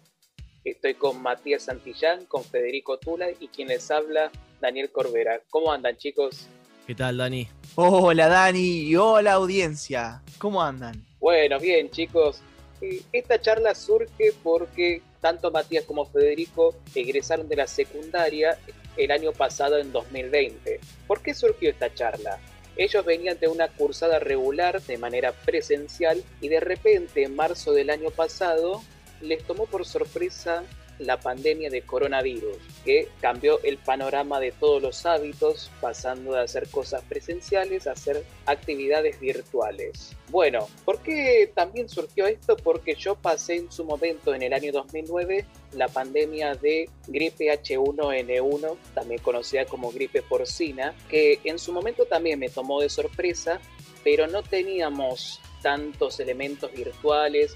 Estoy 0.65 0.95
con 0.95 1.21
Matías 1.21 1.61
Santillán, 1.61 2.25
con 2.25 2.43
Federico 2.43 2.97
Tula 2.97 3.27
y 3.39 3.49
quien 3.49 3.67
les 3.67 3.91
habla, 3.91 4.31
Daniel 4.59 4.89
Corbera. 4.91 5.39
¿Cómo 5.51 5.71
andan, 5.71 5.95
chicos? 5.95 6.47
¿Qué 6.87 6.95
tal, 6.95 7.17
Dani? 7.17 7.47
Hola 7.75 8.27
Dani 8.27 8.81
y 8.81 8.95
hola 8.95 9.33
audiencia. 9.33 10.23
¿Cómo 10.39 10.63
andan? 10.63 11.05
Bueno, 11.19 11.59
bien, 11.59 11.91
chicos. 11.91 12.41
Eh, 12.81 12.99
Esta 13.11 13.39
charla 13.39 13.75
surge 13.75 14.33
porque 14.41 15.03
tanto 15.21 15.51
Matías 15.51 15.85
como 15.85 16.03
Federico 16.05 16.75
egresaron 16.95 17.47
de 17.47 17.57
la 17.57 17.67
secundaria 17.67 18.57
el 18.97 19.11
año 19.11 19.33
pasado 19.33 19.77
en 19.77 19.91
2020. 19.91 20.79
¿Por 21.05 21.21
qué 21.21 21.35
surgió 21.35 21.69
esta 21.69 21.93
charla? 21.93 22.39
Ellos 22.75 23.05
venían 23.05 23.39
de 23.39 23.49
una 23.49 23.67
cursada 23.67 24.17
regular 24.17 24.81
de 24.81 24.97
manera 24.97 25.31
presencial 25.31 26.23
y 26.41 26.49
de 26.49 26.59
repente 26.59 27.21
en 27.23 27.35
marzo 27.35 27.71
del 27.71 27.91
año 27.91 28.09
pasado 28.09 28.81
les 29.21 29.43
tomó 29.43 29.65
por 29.65 29.85
sorpresa 29.85 30.63
la 30.99 31.19
pandemia 31.19 31.69
de 31.69 31.81
coronavirus, 31.81 32.57
que 32.83 33.09
cambió 33.19 33.59
el 33.63 33.77
panorama 33.77 34.39
de 34.39 34.51
todos 34.51 34.81
los 34.81 35.05
hábitos, 35.05 35.71
pasando 35.81 36.33
de 36.33 36.41
hacer 36.41 36.69
cosas 36.69 37.03
presenciales 37.03 37.87
a 37.87 37.91
hacer 37.91 38.23
actividades 38.45 39.19
virtuales. 39.19 40.15
Bueno, 40.29 40.67
¿por 40.85 40.99
qué 40.99 41.51
también 41.53 41.89
surgió 41.89 42.27
esto? 42.27 42.55
Porque 42.55 42.95
yo 42.95 43.15
pasé 43.15 43.55
en 43.55 43.71
su 43.71 43.83
momento, 43.83 44.33
en 44.33 44.43
el 44.43 44.53
año 44.53 44.71
2009, 44.71 45.45
la 45.73 45.87
pandemia 45.87 46.55
de 46.55 46.89
gripe 47.07 47.47
H1N1, 47.47 48.77
también 48.93 49.21
conocida 49.21 49.65
como 49.65 49.91
gripe 49.91 50.21
porcina, 50.21 50.95
que 51.09 51.39
en 51.43 51.59
su 51.59 51.73
momento 51.73 52.05
también 52.05 52.39
me 52.39 52.49
tomó 52.49 52.81
de 52.81 52.89
sorpresa, 52.89 53.59
pero 54.03 54.27
no 54.27 54.43
teníamos 54.43 55.41
tantos 55.61 56.19
elementos 56.19 56.71
virtuales 56.73 57.55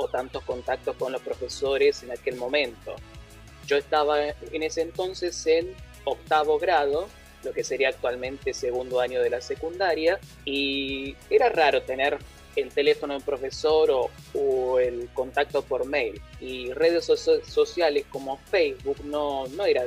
o 0.00 0.06
tantos 0.06 0.44
contactos 0.44 0.94
con 0.96 1.10
los 1.12 1.20
profesores 1.20 2.04
en 2.04 2.12
aquel 2.12 2.36
momento. 2.36 2.94
Yo 3.66 3.76
estaba 3.76 4.28
en 4.28 4.62
ese 4.62 4.82
entonces 4.82 5.44
en 5.46 5.74
octavo 6.04 6.58
grado, 6.58 7.08
lo 7.42 7.52
que 7.52 7.64
sería 7.64 7.88
actualmente 7.88 8.54
segundo 8.54 9.00
año 9.00 9.20
de 9.20 9.30
la 9.30 9.40
secundaria, 9.40 10.20
y 10.44 11.16
era 11.28 11.48
raro 11.48 11.82
tener 11.82 12.16
el 12.54 12.70
teléfono 12.70 13.14
de 13.14 13.18
un 13.18 13.24
profesor 13.24 14.10
o, 14.34 14.78
el 14.78 15.08
contacto 15.14 15.62
por 15.62 15.84
mail. 15.84 16.20
Y 16.40 16.72
redes 16.72 17.06
so- 17.06 17.16
sociales 17.16 18.04
como 18.08 18.38
Facebook 18.50 19.04
no, 19.04 19.48
no 19.48 19.64
era 19.64 19.84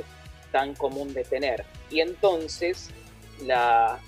tan 0.50 0.74
común 0.74 1.14
de 1.14 1.24
tener. 1.24 1.64
Y 1.90 2.00
entonces 2.00 2.90
la, 3.46 3.98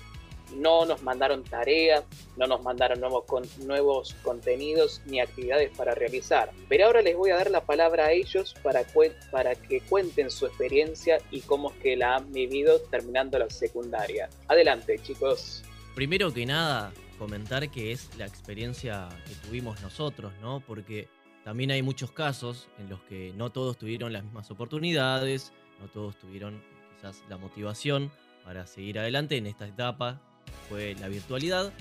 no 0.55 0.85
nos 0.85 1.01
mandaron 1.03 1.43
tareas, 1.43 2.03
no 2.37 2.47
nos 2.47 2.61
mandaron 2.63 2.99
nuevos, 2.99 3.25
nuevos 3.59 4.15
contenidos 4.23 5.01
ni 5.05 5.19
actividades 5.19 5.71
para 5.77 5.95
realizar. 5.95 6.51
Pero 6.69 6.85
ahora 6.85 7.01
les 7.01 7.15
voy 7.15 7.31
a 7.31 7.35
dar 7.35 7.51
la 7.51 7.65
palabra 7.65 8.05
a 8.05 8.11
ellos 8.11 8.55
para, 8.63 8.83
para 9.31 9.55
que 9.55 9.81
cuenten 9.81 10.29
su 10.29 10.45
experiencia 10.45 11.19
y 11.31 11.41
cómo 11.41 11.71
es 11.71 11.77
que 11.77 11.95
la 11.95 12.17
han 12.17 12.31
vivido 12.31 12.79
terminando 12.91 13.39
la 13.39 13.49
secundaria. 13.49 14.29
Adelante, 14.47 14.99
chicos. 15.01 15.63
Primero 15.95 16.33
que 16.33 16.45
nada, 16.45 16.93
comentar 17.17 17.69
que 17.69 17.91
es 17.91 18.09
la 18.17 18.25
experiencia 18.25 19.09
que 19.27 19.35
tuvimos 19.47 19.81
nosotros, 19.81 20.33
¿no? 20.41 20.61
Porque 20.65 21.07
también 21.43 21.71
hay 21.71 21.81
muchos 21.81 22.11
casos 22.11 22.67
en 22.79 22.89
los 22.89 23.01
que 23.03 23.31
no 23.35 23.51
todos 23.51 23.77
tuvieron 23.77 24.11
las 24.11 24.23
mismas 24.23 24.49
oportunidades, 24.51 25.53
no 25.79 25.87
todos 25.87 26.17
tuvieron 26.17 26.61
quizás 26.95 27.23
la 27.29 27.37
motivación 27.37 28.11
para 28.43 28.67
seguir 28.67 28.99
adelante 28.99 29.37
en 29.37 29.47
esta 29.47 29.67
etapa, 29.67 30.21
fue 30.69 30.95
la 30.95 31.07
virtualidad, 31.07 31.71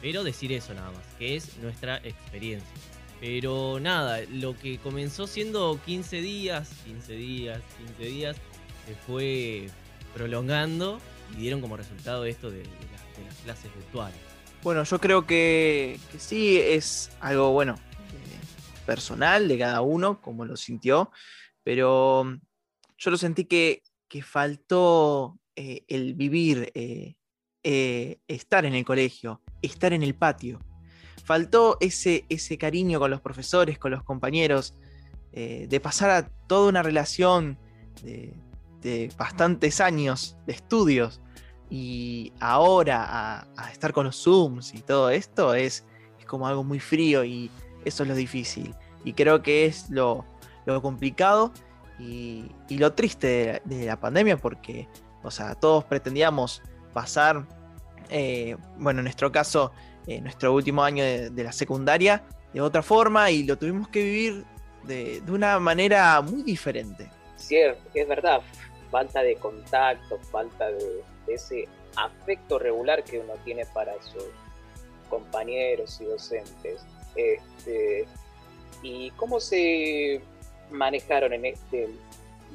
pero 0.00 0.24
decir 0.24 0.52
eso 0.52 0.74
nada 0.74 0.90
más, 0.90 1.04
que 1.18 1.36
es 1.36 1.56
nuestra 1.58 1.98
experiencia. 1.98 2.72
Pero 3.20 3.78
nada, 3.80 4.20
lo 4.30 4.58
que 4.58 4.78
comenzó 4.78 5.26
siendo 5.26 5.78
15 5.86 6.20
días, 6.20 6.70
15 6.84 7.12
días, 7.12 7.62
15 7.78 8.04
días, 8.04 8.36
se 8.86 8.94
fue 8.94 9.68
prolongando 10.12 11.00
y 11.32 11.42
dieron 11.42 11.60
como 11.60 11.76
resultado 11.76 12.24
esto 12.24 12.50
de, 12.50 12.64
las, 12.64 13.36
clases 13.44 13.74
virtuales. 13.74 14.18
Bueno, 14.62 14.84
yo 14.84 15.00
creo 15.00 15.26
que, 15.26 15.98
sí 16.18 16.58
es 16.58 17.10
algo, 17.20 17.52
bueno, 17.52 17.74
eh, 17.74 18.86
personal 18.86 19.48
de 19.48 19.58
cada 19.58 19.80
uno, 19.80 20.20
como 20.20 20.44
lo 20.44 20.56
sintió, 20.56 21.10
pero 21.62 22.24
mm, 22.24 22.40
yo 22.98 23.10
lo 23.10 23.16
sentí 23.16 23.44
que, 23.44 23.82
que 24.08 24.22
faltó 24.22 25.38
eh, 25.56 25.84
el 25.88 26.14
vivir, 26.14 26.70
eh, 26.74 27.14
eh, 27.64 28.18
estar 28.26 28.64
en 28.64 28.74
el 28.74 28.84
colegio, 28.84 29.40
estar 29.62 29.92
en 29.92 30.02
el 30.02 30.14
patio, 30.14 30.58
faltó 31.24 31.76
ese, 31.80 32.24
ese 32.28 32.58
cariño 32.58 32.98
con 32.98 33.10
los 33.10 33.20
profesores, 33.20 33.78
con 33.78 33.92
los 33.92 34.02
compañeros, 34.02 34.74
eh, 35.32 35.66
de 35.68 35.80
pasar 35.80 36.10
a 36.10 36.28
toda 36.46 36.68
una 36.68 36.82
relación 36.82 37.58
de, 38.02 38.34
bastantes 39.16 39.80
años 39.80 40.36
de 40.44 40.54
estudios 40.54 41.20
y 41.70 42.32
ahora 42.40 43.46
a, 43.56 43.70
estar 43.70 43.92
con 43.92 44.06
los 44.06 44.16
Zooms 44.16 44.74
y 44.74 44.82
todo 44.82 45.08
esto 45.10 45.54
es, 45.54 45.86
es 46.18 46.26
como 46.26 46.48
algo 46.48 46.64
muy 46.64 46.80
frío 46.80 47.22
y 47.22 47.48
eso 47.84 48.02
es 48.02 48.08
lo 48.08 48.16
difícil. 48.16 48.74
Y 49.04 49.12
creo 49.12 49.40
que 49.40 49.66
es 49.66 49.88
lo, 49.88 50.24
lo 50.66 50.82
complicado 50.82 51.52
y, 51.98 52.50
y 52.68 52.78
lo 52.78 52.92
triste 52.92 53.62
de, 53.64 53.76
de 53.76 53.86
la 53.86 54.00
pandemia 54.00 54.36
porque, 54.36 54.88
o 55.22 55.30
sea, 55.30 55.54
todos 55.54 55.84
pretendíamos 55.84 56.60
pasar, 56.92 57.46
eh, 58.10 58.56
bueno, 58.76 59.00
en 59.00 59.04
nuestro 59.04 59.30
caso, 59.32 59.72
eh, 60.06 60.20
nuestro 60.20 60.52
último 60.52 60.82
año 60.82 61.04
de, 61.04 61.44
la 61.44 61.52
secundaria 61.52 62.24
de 62.52 62.60
otra 62.60 62.82
forma 62.82 63.30
y 63.30 63.44
lo 63.44 63.56
tuvimos 63.56 63.88
que 63.88 64.02
vivir 64.02 64.44
de, 64.84 65.20
de 65.20 65.32
una 65.32 65.58
manera 65.58 66.20
muy 66.20 66.42
diferente. 66.42 67.10
Cierto, 67.36 67.82
es 67.94 68.06
verdad, 68.06 68.42
falta 68.90 69.22
de 69.22 69.36
contacto, 69.36 70.18
falta 70.30 70.66
de, 70.66 71.02
de 71.26 71.34
ese 71.34 71.68
afecto 71.96 72.58
regular 72.58 73.04
que 73.04 73.18
uno 73.18 73.34
tiene 73.44 73.64
para 73.66 73.92
sus 74.02 74.24
compañeros 75.08 76.00
y 76.00 76.04
docentes. 76.04 76.80
Este, 77.14 78.06
¿Y 78.82 79.10
cómo 79.12 79.40
se 79.40 80.20
manejaron 80.70 81.32
en 81.32 81.46
este 81.46 81.88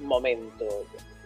momento? 0.02 0.66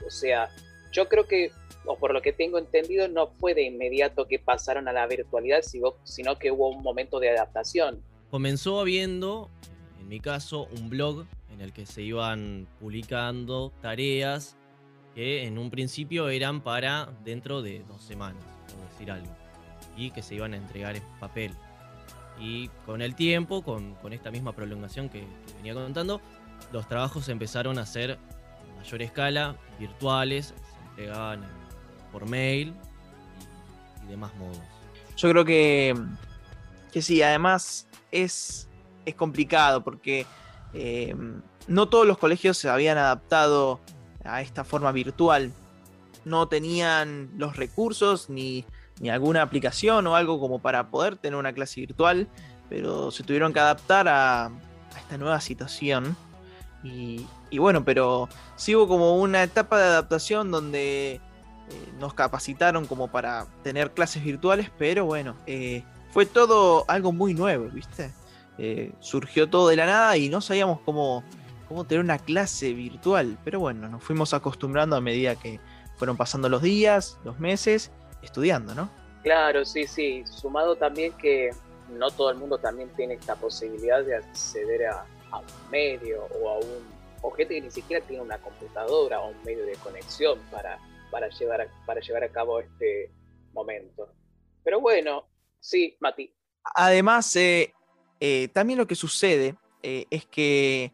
O 0.06 0.10
sea, 0.10 0.50
yo 0.92 1.08
creo 1.08 1.28
que, 1.28 1.52
o 1.86 1.96
por 1.98 2.14
lo 2.14 2.22
que 2.22 2.32
tengo 2.34 2.58
entendido, 2.60 3.08
no 3.08 3.28
fue 3.28 3.54
de 3.54 3.64
inmediato 3.64 4.28
que 4.28 4.40
pasaron 4.40 4.88
a 4.88 4.94
la 4.94 5.08
virtualidad, 5.08 5.62
sino 6.04 6.38
que 6.40 6.52
hubo 6.52 6.70
un 6.70 6.84
momento 6.84 7.20
de 7.20 7.30
adaptación. 7.32 8.02
Comenzó 8.30 8.80
habiendo, 8.80 9.50
en 10.00 10.08
mi 10.08 10.20
caso, 10.20 10.68
un 10.78 10.90
blog 10.90 11.26
en 11.52 11.62
el 11.62 11.74
que 11.74 11.86
se 11.86 12.02
iban 12.02 12.68
publicando 12.80 13.72
tareas 13.82 14.56
que 15.16 15.44
en 15.46 15.58
un 15.58 15.70
principio 15.70 16.30
eran 16.30 16.62
para 16.62 17.10
dentro 17.26 17.62
de 17.62 17.84
dos 17.88 18.02
semanas, 18.02 18.44
por 18.68 18.90
decir 18.90 19.12
algo, 19.12 19.28
y 19.98 20.12
que 20.12 20.22
se 20.22 20.36
iban 20.36 20.54
a 20.54 20.58
entregar 20.58 20.96
en 20.96 21.04
papel. 21.20 21.52
Y 22.40 22.70
con 22.86 23.02
el 23.02 23.16
tiempo, 23.16 23.62
con, 23.62 23.96
con 23.96 24.14
esta 24.14 24.32
misma 24.32 24.54
prolongación 24.56 25.10
que, 25.10 25.20
que 25.20 25.54
venía 25.58 25.74
contando, 25.74 26.22
los 26.72 26.88
trabajos 26.88 27.26
se 27.26 27.34
empezaron 27.34 27.78
a 27.78 27.82
hacer 27.82 28.12
en 28.70 28.76
mayor 28.78 29.02
escala, 29.02 29.58
virtuales, 29.80 30.48
se 30.56 30.90
entregaban 30.90 31.44
en- 31.44 31.61
por 32.12 32.28
mail 32.28 32.74
y, 34.04 34.10
demás 34.10 34.34
modos. 34.36 34.60
Yo 35.18 35.30
creo 35.30 35.46
que, 35.46 35.96
que 36.92 37.02
sí, 37.02 37.22
además 37.22 37.88
es, 38.12 38.68
es 39.06 39.16
complicado 39.16 39.84
porque 39.84 40.26
eh, 40.74 41.16
no 41.68 41.90
todos 41.90 42.08
los 42.08 42.18
colegios 42.18 42.58
se 42.58 42.70
habían 42.70 42.98
adaptado 42.98 43.80
a 44.24 44.42
esta 44.42 44.64
forma 44.64 44.92
virtual. 44.92 45.52
No 46.26 46.48
tenían 46.48 47.30
los 47.38 47.56
recursos 47.56 48.30
ni, 48.30 48.66
ni 49.00 49.10
alguna 49.10 49.42
aplicación 49.42 50.06
o 50.08 50.16
algo 50.16 50.40
como 50.40 50.60
para 50.60 50.90
poder 50.90 51.16
tener 51.18 51.38
una 51.38 51.54
clase 51.54 51.82
virtual, 51.82 52.28
pero 52.70 53.12
se 53.12 53.24
tuvieron 53.24 53.54
que 53.54 53.60
adaptar 53.60 54.08
a, 54.08 54.46
a 54.46 55.00
esta 55.00 55.18
nueva 55.18 55.42
situación. 55.42 56.16
Y, 56.84 57.26
y 57.50 57.58
bueno, 57.58 57.84
pero 57.84 58.28
sí 58.56 58.76
hubo 58.76 58.88
como 58.88 59.18
una 59.18 59.44
etapa 59.44 59.78
de 59.80 59.86
adaptación 59.86 60.52
donde 60.52 61.22
nos 62.00 62.14
capacitaron 62.14 62.86
como 62.86 63.10
para 63.10 63.48
tener 63.64 63.92
clases 63.92 64.24
virtuales, 64.24 64.70
pero 64.78 65.06
bueno, 65.06 65.36
eh, 65.46 65.84
fue 66.12 66.26
todo 66.26 66.86
algo 66.88 67.12
muy 67.12 67.34
nuevo, 67.34 67.70
¿viste? 67.70 68.12
Eh, 68.58 68.92
surgió 69.00 69.50
todo 69.50 69.70
de 69.70 69.76
la 69.76 69.86
nada 69.86 70.18
y 70.18 70.30
no 70.30 70.42
sabíamos 70.42 70.80
cómo, 70.82 71.24
cómo 71.68 71.86
tener 71.86 72.04
una 72.04 72.20
clase 72.20 72.74
virtual, 72.74 73.38
pero 73.44 73.60
bueno, 73.60 73.88
nos 73.88 74.04
fuimos 74.04 74.34
acostumbrando 74.34 74.96
a 74.96 75.02
medida 75.02 75.36
que 75.36 75.60
fueron 75.98 76.18
pasando 76.18 76.50
los 76.50 76.62
días, 76.62 77.18
los 77.24 77.40
meses, 77.40 77.92
estudiando, 78.22 78.76
¿no? 78.76 78.90
Claro, 79.24 79.66
sí, 79.66 79.86
sí. 79.88 80.24
Sumado 80.26 80.76
también 80.76 81.14
que 81.14 81.52
no 81.92 82.10
todo 82.12 82.32
el 82.32 82.38
mundo 82.38 82.58
también 82.58 82.90
tiene 82.96 83.16
esta 83.16 83.36
posibilidad 83.36 84.04
de 84.04 84.16
acceder 84.16 84.88
a, 84.88 85.06
un 85.34 85.72
medio 85.72 86.24
o 86.42 86.50
a 86.50 86.58
un 86.58 87.02
o 87.22 87.30
gente 87.32 87.54
que 87.54 87.62
ni 87.62 87.70
siquiera 87.70 88.04
tiene 88.06 88.24
una 88.24 88.40
computadora 88.40 89.20
o 89.20 89.30
un 89.30 89.44
medio 89.44 89.64
de 89.64 89.76
conexión 89.76 90.40
para, 90.52 90.80
para, 91.12 91.30
llevar, 91.30 91.62
a, 91.62 91.86
para 91.86 92.02
llevar 92.02 92.24
a 92.24 92.32
cabo 92.32 92.60
este 92.60 93.12
momento. 93.54 94.14
Pero 94.64 94.80
bueno, 94.80 95.28
sí, 95.60 95.98
Mati. 96.00 96.34
Además, 96.76 97.36
eh, 97.36 97.74
eh, 98.20 98.48
también 98.54 98.80
lo 98.80 98.88
que 98.88 98.96
sucede 98.96 99.56
eh, 99.84 100.06
es 100.10 100.26
que 100.26 100.94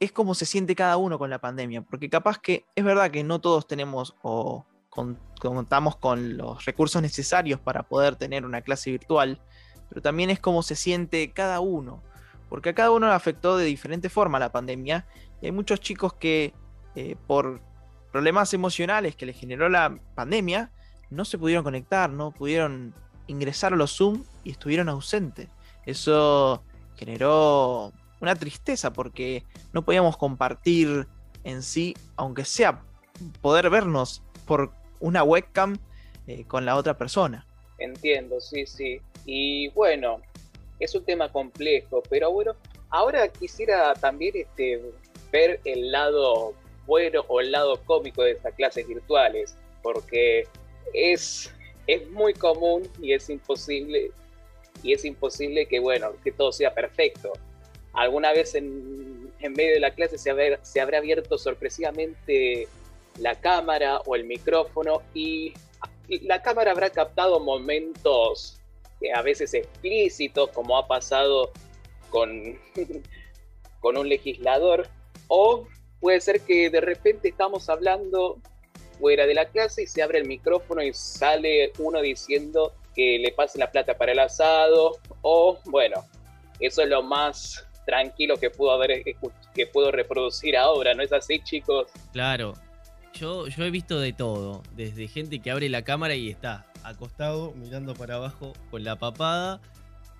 es 0.00 0.10
como 0.10 0.34
se 0.34 0.46
siente 0.46 0.74
cada 0.74 0.96
uno 0.96 1.18
con 1.18 1.30
la 1.30 1.38
pandemia, 1.38 1.82
porque 1.82 2.10
capaz 2.10 2.38
que 2.38 2.64
es 2.74 2.84
verdad 2.84 3.10
que 3.10 3.22
no 3.22 3.40
todos 3.40 3.66
tenemos 3.66 4.16
o 4.22 4.66
con- 4.88 5.18
contamos 5.40 5.96
con 5.96 6.36
los 6.36 6.64
recursos 6.64 7.00
necesarios 7.00 7.60
para 7.60 7.84
poder 7.84 8.16
tener 8.16 8.44
una 8.44 8.62
clase 8.62 8.90
virtual, 8.90 9.40
pero 9.88 10.02
también 10.02 10.30
es 10.30 10.40
como 10.40 10.62
se 10.62 10.74
siente 10.74 11.32
cada 11.32 11.60
uno, 11.60 12.02
porque 12.48 12.70
a 12.70 12.74
cada 12.74 12.90
uno 12.90 13.06
le 13.06 13.12
afectó 13.12 13.56
de 13.56 13.64
diferente 13.64 14.08
forma 14.08 14.38
la 14.40 14.50
pandemia, 14.50 15.06
y 15.40 15.46
hay 15.46 15.52
muchos 15.52 15.78
chicos 15.80 16.14
que 16.14 16.52
por 17.26 17.60
problemas 18.12 18.52
emocionales 18.54 19.16
que 19.16 19.26
les 19.26 19.36
generó 19.36 19.68
la 19.68 19.98
pandemia, 20.14 20.70
no 21.10 21.24
se 21.24 21.38
pudieron 21.38 21.64
conectar, 21.64 22.10
no 22.10 22.30
pudieron 22.30 22.94
ingresar 23.26 23.72
a 23.72 23.76
los 23.76 23.96
Zoom 23.96 24.24
y 24.44 24.50
estuvieron 24.50 24.88
ausentes. 24.88 25.48
Eso 25.86 26.62
generó 26.96 27.92
una 28.20 28.36
tristeza 28.36 28.92
porque 28.92 29.44
no 29.72 29.82
podíamos 29.82 30.16
compartir 30.16 31.08
en 31.42 31.62
sí, 31.62 31.96
aunque 32.16 32.44
sea 32.44 32.82
poder 33.40 33.70
vernos 33.70 34.22
por 34.46 34.72
una 35.00 35.24
webcam 35.24 35.78
eh, 36.26 36.44
con 36.44 36.64
la 36.64 36.76
otra 36.76 36.96
persona. 36.96 37.46
Entiendo, 37.78 38.40
sí, 38.40 38.66
sí. 38.66 39.00
Y 39.26 39.68
bueno, 39.70 40.20
es 40.78 40.94
un 40.94 41.04
tema 41.04 41.28
complejo, 41.30 42.02
pero 42.08 42.30
bueno, 42.30 42.54
ahora 42.90 43.28
quisiera 43.28 43.94
también 43.94 44.34
este, 44.36 44.80
ver 45.32 45.60
el 45.64 45.90
lado 45.90 46.54
bueno 46.86 47.24
o 47.28 47.40
el 47.40 47.52
lado 47.52 47.80
cómico 47.84 48.22
de 48.22 48.32
estas 48.32 48.54
clases 48.54 48.86
virtuales, 48.86 49.56
porque 49.82 50.46
es, 50.92 51.52
es 51.86 52.08
muy 52.10 52.34
común 52.34 52.88
y 53.00 53.12
es 53.12 53.28
imposible, 53.30 54.10
y 54.82 54.92
es 54.92 55.04
imposible 55.04 55.66
que, 55.66 55.80
bueno, 55.80 56.12
que 56.22 56.32
todo 56.32 56.52
sea 56.52 56.74
perfecto. 56.74 57.32
Alguna 57.92 58.32
vez 58.32 58.54
en, 58.54 59.30
en 59.40 59.52
medio 59.52 59.74
de 59.74 59.80
la 59.80 59.94
clase 59.94 60.18
se 60.18 60.30
habrá, 60.30 60.64
se 60.64 60.80
habrá 60.80 60.98
abierto 60.98 61.38
sorpresivamente 61.38 62.68
la 63.18 63.38
cámara 63.40 64.00
o 64.06 64.14
el 64.16 64.24
micrófono 64.24 65.02
y 65.12 65.52
la 66.08 66.42
cámara 66.42 66.72
habrá 66.72 66.90
captado 66.90 67.40
momentos 67.40 68.58
a 69.14 69.22
veces 69.22 69.54
explícitos, 69.54 70.50
como 70.50 70.78
ha 70.78 70.86
pasado 70.86 71.50
con, 72.10 72.58
con 73.80 73.96
un 73.96 74.08
legislador, 74.08 74.88
o 75.28 75.66
puede 76.02 76.20
ser 76.20 76.40
que 76.40 76.68
de 76.68 76.80
repente 76.80 77.28
estamos 77.28 77.68
hablando 77.70 78.38
fuera 78.98 79.24
de 79.24 79.34
la 79.34 79.46
clase 79.46 79.84
y 79.84 79.86
se 79.86 80.02
abre 80.02 80.18
el 80.18 80.26
micrófono 80.26 80.82
y 80.82 80.92
sale 80.92 81.72
uno 81.78 82.02
diciendo 82.02 82.74
que 82.94 83.20
le 83.20 83.32
pase 83.32 83.58
la 83.58 83.70
plata 83.70 83.96
para 83.96 84.10
el 84.10 84.18
asado, 84.18 84.98
o 85.22 85.58
bueno, 85.64 86.04
eso 86.58 86.82
es 86.82 86.88
lo 86.88 87.04
más 87.04 87.66
tranquilo 87.86 88.36
que 88.36 88.50
puedo 88.50 88.72
haber 88.72 89.02
que 89.54 89.66
puedo 89.68 89.92
reproducir 89.92 90.56
ahora, 90.56 90.92
¿no 90.92 91.04
es 91.04 91.12
así, 91.12 91.38
chicos? 91.38 91.86
Claro, 92.12 92.54
yo, 93.14 93.46
yo 93.46 93.64
he 93.64 93.70
visto 93.70 94.00
de 94.00 94.12
todo, 94.12 94.62
desde 94.74 95.06
gente 95.06 95.38
que 95.38 95.52
abre 95.52 95.68
la 95.68 95.82
cámara 95.82 96.16
y 96.16 96.28
está 96.28 96.66
acostado 96.82 97.52
mirando 97.52 97.94
para 97.94 98.16
abajo 98.16 98.54
con 98.72 98.82
la 98.82 98.96
papada, 98.96 99.60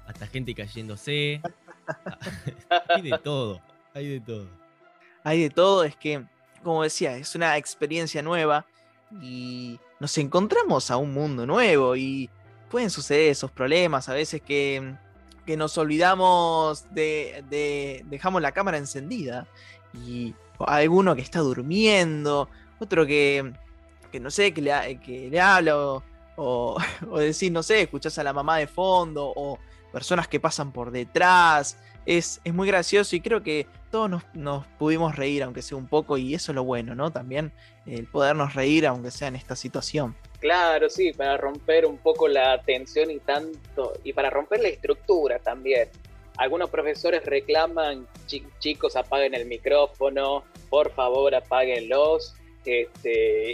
hasta 0.06 0.28
gente 0.28 0.54
cayéndose. 0.54 1.42
hay 2.88 3.02
de 3.02 3.18
todo, 3.18 3.60
hay 3.94 4.08
de 4.08 4.20
todo. 4.20 4.61
Hay 5.24 5.42
de 5.42 5.50
todo, 5.50 5.84
es 5.84 5.96
que, 5.96 6.24
como 6.62 6.82
decía, 6.82 7.16
es 7.16 7.34
una 7.34 7.56
experiencia 7.56 8.22
nueva 8.22 8.66
y 9.22 9.78
nos 10.00 10.16
encontramos 10.18 10.90
a 10.90 10.96
un 10.96 11.12
mundo 11.12 11.46
nuevo 11.46 11.94
y 11.96 12.28
pueden 12.70 12.90
suceder 12.90 13.30
esos 13.30 13.50
problemas 13.50 14.08
a 14.08 14.14
veces 14.14 14.40
que, 14.42 14.94
que 15.46 15.56
nos 15.56 15.76
olvidamos 15.78 16.86
de, 16.92 17.44
de- 17.50 18.02
dejamos 18.06 18.40
la 18.42 18.52
cámara 18.52 18.78
encendida 18.78 19.46
y 19.92 20.34
alguno 20.58 21.14
que 21.14 21.22
está 21.22 21.40
durmiendo, 21.40 22.48
otro 22.80 23.06
que, 23.06 23.52
que 24.10 24.20
no 24.20 24.30
sé, 24.30 24.52
que 24.54 24.62
le, 24.62 24.98
que 25.00 25.28
le 25.30 25.40
habla 25.40 25.76
o, 25.76 26.02
o, 26.36 26.76
o 27.10 27.18
decir, 27.18 27.52
no 27.52 27.62
sé, 27.62 27.82
escuchás 27.82 28.18
a 28.18 28.24
la 28.24 28.32
mamá 28.32 28.56
de 28.58 28.66
fondo 28.66 29.32
o 29.36 29.58
personas 29.92 30.26
que 30.26 30.40
pasan 30.40 30.72
por 30.72 30.90
detrás. 30.90 31.76
Es, 32.06 32.40
es 32.44 32.52
muy 32.52 32.66
gracioso 32.66 33.14
y 33.14 33.20
creo 33.20 33.42
que 33.42 33.66
todos 33.90 34.10
nos, 34.10 34.24
nos 34.34 34.66
pudimos 34.78 35.16
reír, 35.16 35.42
aunque 35.42 35.62
sea 35.62 35.76
un 35.76 35.86
poco, 35.86 36.18
y 36.18 36.34
eso 36.34 36.52
es 36.52 36.56
lo 36.56 36.64
bueno, 36.64 36.94
¿no? 36.94 37.10
También 37.12 37.52
el 37.86 38.06
podernos 38.06 38.54
reír, 38.54 38.86
aunque 38.86 39.10
sea 39.10 39.28
en 39.28 39.36
esta 39.36 39.54
situación. 39.54 40.16
Claro, 40.40 40.90
sí, 40.90 41.12
para 41.12 41.36
romper 41.36 41.86
un 41.86 41.98
poco 41.98 42.26
la 42.26 42.60
tensión 42.62 43.10
y 43.12 43.20
tanto, 43.20 43.92
y 44.02 44.12
para 44.12 44.28
romper 44.28 44.60
la 44.60 44.68
estructura 44.68 45.38
también. 45.38 45.88
Algunos 46.36 46.70
profesores 46.70 47.24
reclaman, 47.24 48.08
chicos, 48.58 48.96
apaguen 48.96 49.34
el 49.34 49.46
micrófono, 49.46 50.44
por 50.68 50.90
favor, 50.94 51.34
apáguenlos. 51.34 52.34
Este, 52.64 53.52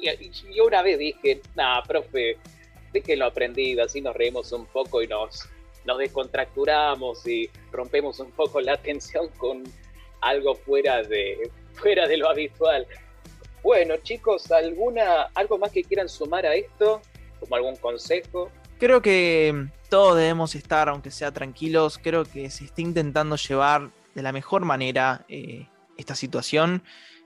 y, 0.00 0.30
yo 0.54 0.66
una 0.66 0.82
vez 0.82 0.98
dije, 0.98 1.42
nah, 1.54 1.82
profe, 1.82 2.38
lo 3.16 3.26
aprendido, 3.26 3.84
así 3.84 4.00
nos 4.00 4.14
reímos 4.14 4.52
un 4.52 4.66
poco 4.66 5.02
y 5.02 5.08
nos, 5.08 5.48
nos 5.84 5.98
descontracturamos 5.98 7.26
y 7.26 7.50
rompemos 7.70 8.20
un 8.20 8.30
poco 8.32 8.60
la 8.60 8.76
tensión 8.76 9.28
con 9.36 9.62
algo 10.20 10.54
fuera 10.54 11.02
de, 11.02 11.50
fuera 11.74 12.06
de 12.06 12.16
lo 12.16 12.28
habitual. 12.28 12.86
Bueno, 13.62 13.96
chicos, 14.02 14.50
¿alguna, 14.50 15.22
¿algo 15.34 15.58
más 15.58 15.70
que 15.70 15.84
quieran 15.84 16.08
sumar 16.08 16.46
a 16.46 16.54
esto? 16.54 17.00
¿Como 17.40 17.56
algún 17.56 17.76
consejo? 17.76 18.50
Creo 18.78 19.00
que 19.00 19.68
todos 19.88 20.16
debemos 20.16 20.54
estar, 20.54 20.88
aunque 20.88 21.10
sea 21.10 21.32
tranquilos, 21.32 21.98
creo 22.02 22.24
que 22.24 22.50
se 22.50 22.64
está 22.64 22.80
intentando 22.80 23.36
llevar 23.36 23.90
de 24.14 24.22
la 24.22 24.32
mejor 24.32 24.64
manera 24.64 25.24
eh, 25.28 25.68
esta 25.96 26.14
situación. 26.14 26.82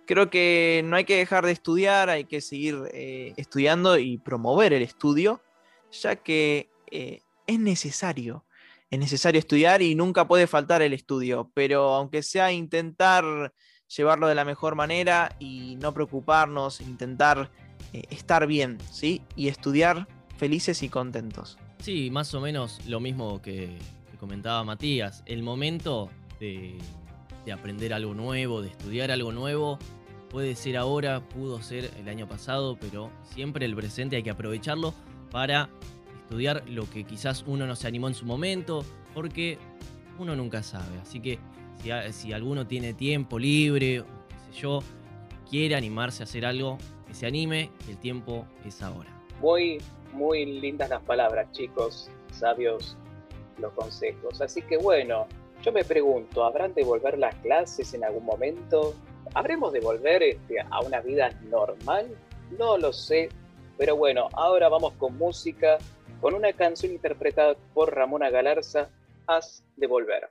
Creo 0.07 0.31
que 0.31 0.83
no 0.85 0.97
hay 0.97 1.05
que 1.05 1.17
dejar 1.17 1.47
de 1.47 1.53
estudiar, 1.53 2.11
hay 2.11 2.25
que 2.25 2.41
seguir 2.41 2.77
eh, 2.93 3.33
estudiando 3.37 3.99
y 3.99 4.19
promover 4.19 4.73
el 4.73 4.83
estudio, 4.83 5.41
ya 5.91 6.17
que 6.17 6.69
eh, 6.91 7.23
es 7.47 7.59
necesario. 7.59 8.45
Es 8.91 8.99
necesario 8.99 9.39
estudiar 9.39 9.83
y 9.83 9.95
nunca 9.95 10.29
puede 10.29 10.47
faltar 10.47 10.81
el 10.83 10.93
estudio, 10.93 11.51
pero 11.55 11.95
aunque 11.95 12.23
sea 12.23 12.53
intentar 12.53 13.53
llevarlo 13.95 14.29
de 14.29 14.35
la 14.35 14.45
mejor 14.45 14.75
manera 14.75 15.35
y 15.39 15.77
no 15.77 15.93
preocuparnos, 15.93 16.81
intentar 16.81 17.51
eh, 17.93 18.03
estar 18.11 18.47
bien, 18.47 18.79
¿sí? 18.91 19.23
Y 19.35 19.49
estudiar 19.49 20.07
felices 20.37 20.83
y 20.83 20.89
contentos. 20.89 21.59
Sí, 21.81 22.11
más 22.11 22.33
o 22.35 22.41
menos 22.41 22.85
lo 22.87 23.01
mismo 23.01 23.41
que, 23.43 23.79
comentaba 24.19 24.65
Matías. 24.65 25.23
El 25.27 25.43
momento 25.43 26.11
de, 26.41 26.79
aprender 27.53 27.93
algo 27.93 28.15
nuevo, 28.15 28.63
de 28.63 28.69
estudiar 28.69 29.11
algo 29.11 29.31
nuevo, 29.31 29.79
puede 30.31 30.57
ser 30.57 30.77
ahora, 30.79 31.21
pudo 31.29 31.61
ser 31.61 31.91
el 31.99 32.09
año 32.09 32.27
pasado, 32.27 32.79
pero 32.81 33.13
siempre 33.23 33.67
el 33.67 33.77
presente 33.77 34.17
hay 34.17 34.23
que 34.23 34.31
aprovecharlo 34.31 34.95
para 35.31 35.69
estudiar 36.27 36.69
lo 36.69 36.91
que 36.91 37.05
quizás 37.05 37.45
uno 37.47 37.69
no 37.69 37.77
se 37.77 37.87
animó 37.87 38.09
en 38.09 38.15
su 38.15 38.27
momento, 38.27 38.85
porque 39.15 39.59
uno 40.19 40.35
nunca 40.35 40.61
sabe. 40.65 40.99
Así 41.01 41.21
que 41.21 41.39
si, 42.11 42.33
alguno 42.33 42.67
tiene 42.67 42.95
tiempo 42.95 43.39
libre, 43.39 44.03
qué 44.51 44.59
yo, 44.59 44.81
quiere 45.49 45.77
animarse 45.77 46.23
a 46.23 46.25
hacer 46.25 46.45
algo, 46.45 46.79
que 47.07 47.15
se 47.15 47.27
anime, 47.27 47.71
el 47.89 47.97
tiempo 47.99 48.45
es 48.67 48.83
ahora. 48.83 49.09
Muy, 49.41 49.81
muy 50.13 50.45
lindas 50.47 50.91
las 50.91 51.03
palabras, 51.03 51.47
chicos, 51.53 52.11
sabios 52.33 52.97
los 53.59 53.73
consejos. 53.75 54.41
Así 54.41 54.63
que 54.63 54.79
bueno, 54.79 55.29
yo 55.63 55.71
me 55.71 55.85
pregunto, 55.85 56.45
¿habrán 56.45 56.75
de 56.75 56.83
volver 56.83 57.19
las 57.19 57.37
clases 57.37 57.95
en 57.95 58.03
algún 58.03 58.25
momento? 58.25 58.97
¿Habremos 59.35 59.73
de 59.73 59.79
volver 59.79 60.25
este, 60.25 60.57
a 60.59 60.81
una 60.81 61.01
vida 61.03 61.31
normal? 61.49 62.09
No 62.59 62.79
lo 62.79 62.93
sé, 62.93 63.29
pero 63.79 63.97
bueno, 63.97 64.29
ahora 64.33 64.69
vamos 64.69 64.95
con 64.95 65.17
música, 65.17 65.79
con 66.21 66.35
una 66.35 66.53
canción 66.53 66.93
interpretada 66.93 67.55
por 67.75 67.95
Ramona 67.95 68.31
Galarza, 68.31 68.89
Haz 69.27 69.65
de 69.77 69.87
Volver. 69.87 70.31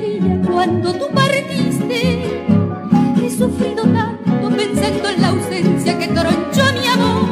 Alegría 0.00 0.40
cuando 0.46 0.92
tú 0.94 1.08
partiste. 1.14 2.24
He 3.22 3.30
sufrido 3.30 3.82
tanto 3.84 4.50
pensando 4.56 5.08
en 5.08 5.20
la 5.20 5.28
ausencia 5.28 5.98
que 5.98 6.08
tronchó 6.08 6.62
mi 6.78 6.86
amor. 6.86 7.28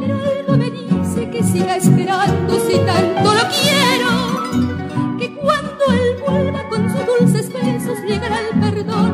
Pero 0.00 0.14
algo 0.22 0.56
me 0.56 0.70
dice 0.70 1.30
que 1.30 1.42
siga 1.42 1.76
esperando 1.76 2.58
si 2.66 2.78
tanto 2.78 3.34
lo 3.34 3.44
quiero. 3.56 4.10
Que 5.18 5.34
cuando 5.34 5.84
él 5.92 6.16
vuelva 6.26 6.68
con 6.68 6.90
sus 6.90 7.06
dulces 7.06 7.52
besos 7.52 7.98
llegará 8.06 8.38
el 8.40 8.60
perdón. 8.60 9.10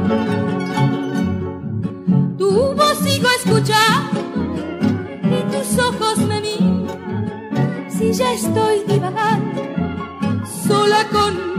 Tu 2.38 2.50
voz 2.74 2.98
sigo 3.04 3.28
escuchando 3.38 4.20
y 5.24 5.42
tus 5.52 5.78
ojos 5.78 6.18
me 6.18 6.40
miran. 6.40 7.86
Si 7.88 8.12
ya 8.12 8.32
estoy 8.32 8.82
divagando 8.86 9.60
sola 10.66 11.06
con 11.10 11.49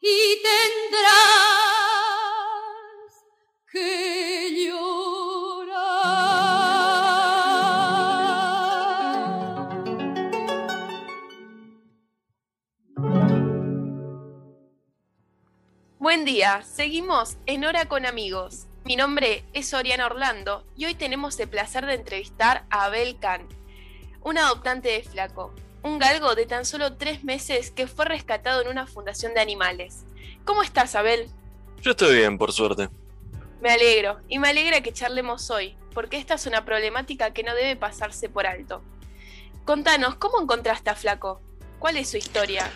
y 0.00 0.42
tendrás 0.42 1.12
que 3.70 4.66
llorar. 4.66 4.84
Buen 15.98 16.24
día, 16.24 16.62
seguimos 16.62 17.36
en 17.46 17.64
Hora 17.64 17.86
con 17.88 18.06
Amigos. 18.06 18.66
Mi 18.84 18.96
nombre 18.96 19.44
es 19.52 19.72
Oriana 19.74 20.06
Orlando 20.06 20.64
y 20.76 20.84
hoy 20.86 20.94
tenemos 20.94 21.38
el 21.40 21.48
placer 21.48 21.86
de 21.86 21.94
entrevistar 21.94 22.66
a 22.70 22.84
Abel 22.84 23.18
Can, 23.18 23.48
un 24.22 24.38
adoptante 24.38 24.90
de 24.90 25.02
flaco, 25.02 25.54
un 25.84 25.98
galgo 25.98 26.34
de 26.34 26.46
tan 26.46 26.64
solo 26.64 26.94
tres 26.94 27.24
meses 27.24 27.70
que 27.70 27.86
fue 27.86 28.06
rescatado 28.06 28.62
en 28.62 28.68
una 28.68 28.86
fundación 28.86 29.34
de 29.34 29.40
animales. 29.40 30.04
¿Cómo 30.46 30.62
estás, 30.62 30.94
Abel? 30.94 31.28
Yo 31.82 31.90
estoy 31.90 32.16
bien, 32.16 32.38
por 32.38 32.52
suerte. 32.52 32.88
Me 33.60 33.70
alegro, 33.70 34.18
y 34.26 34.38
me 34.38 34.48
alegra 34.48 34.80
que 34.80 34.94
charlemos 34.94 35.50
hoy, 35.50 35.76
porque 35.92 36.16
esta 36.16 36.34
es 36.34 36.46
una 36.46 36.64
problemática 36.64 37.32
que 37.32 37.42
no 37.42 37.54
debe 37.54 37.76
pasarse 37.76 38.30
por 38.30 38.46
alto. 38.46 38.82
Contanos, 39.66 40.14
¿cómo 40.16 40.40
encontraste 40.40 40.88
a 40.88 40.94
Flaco? 40.94 41.42
¿Cuál 41.78 41.98
es 41.98 42.08
su 42.08 42.16
historia? 42.16 42.70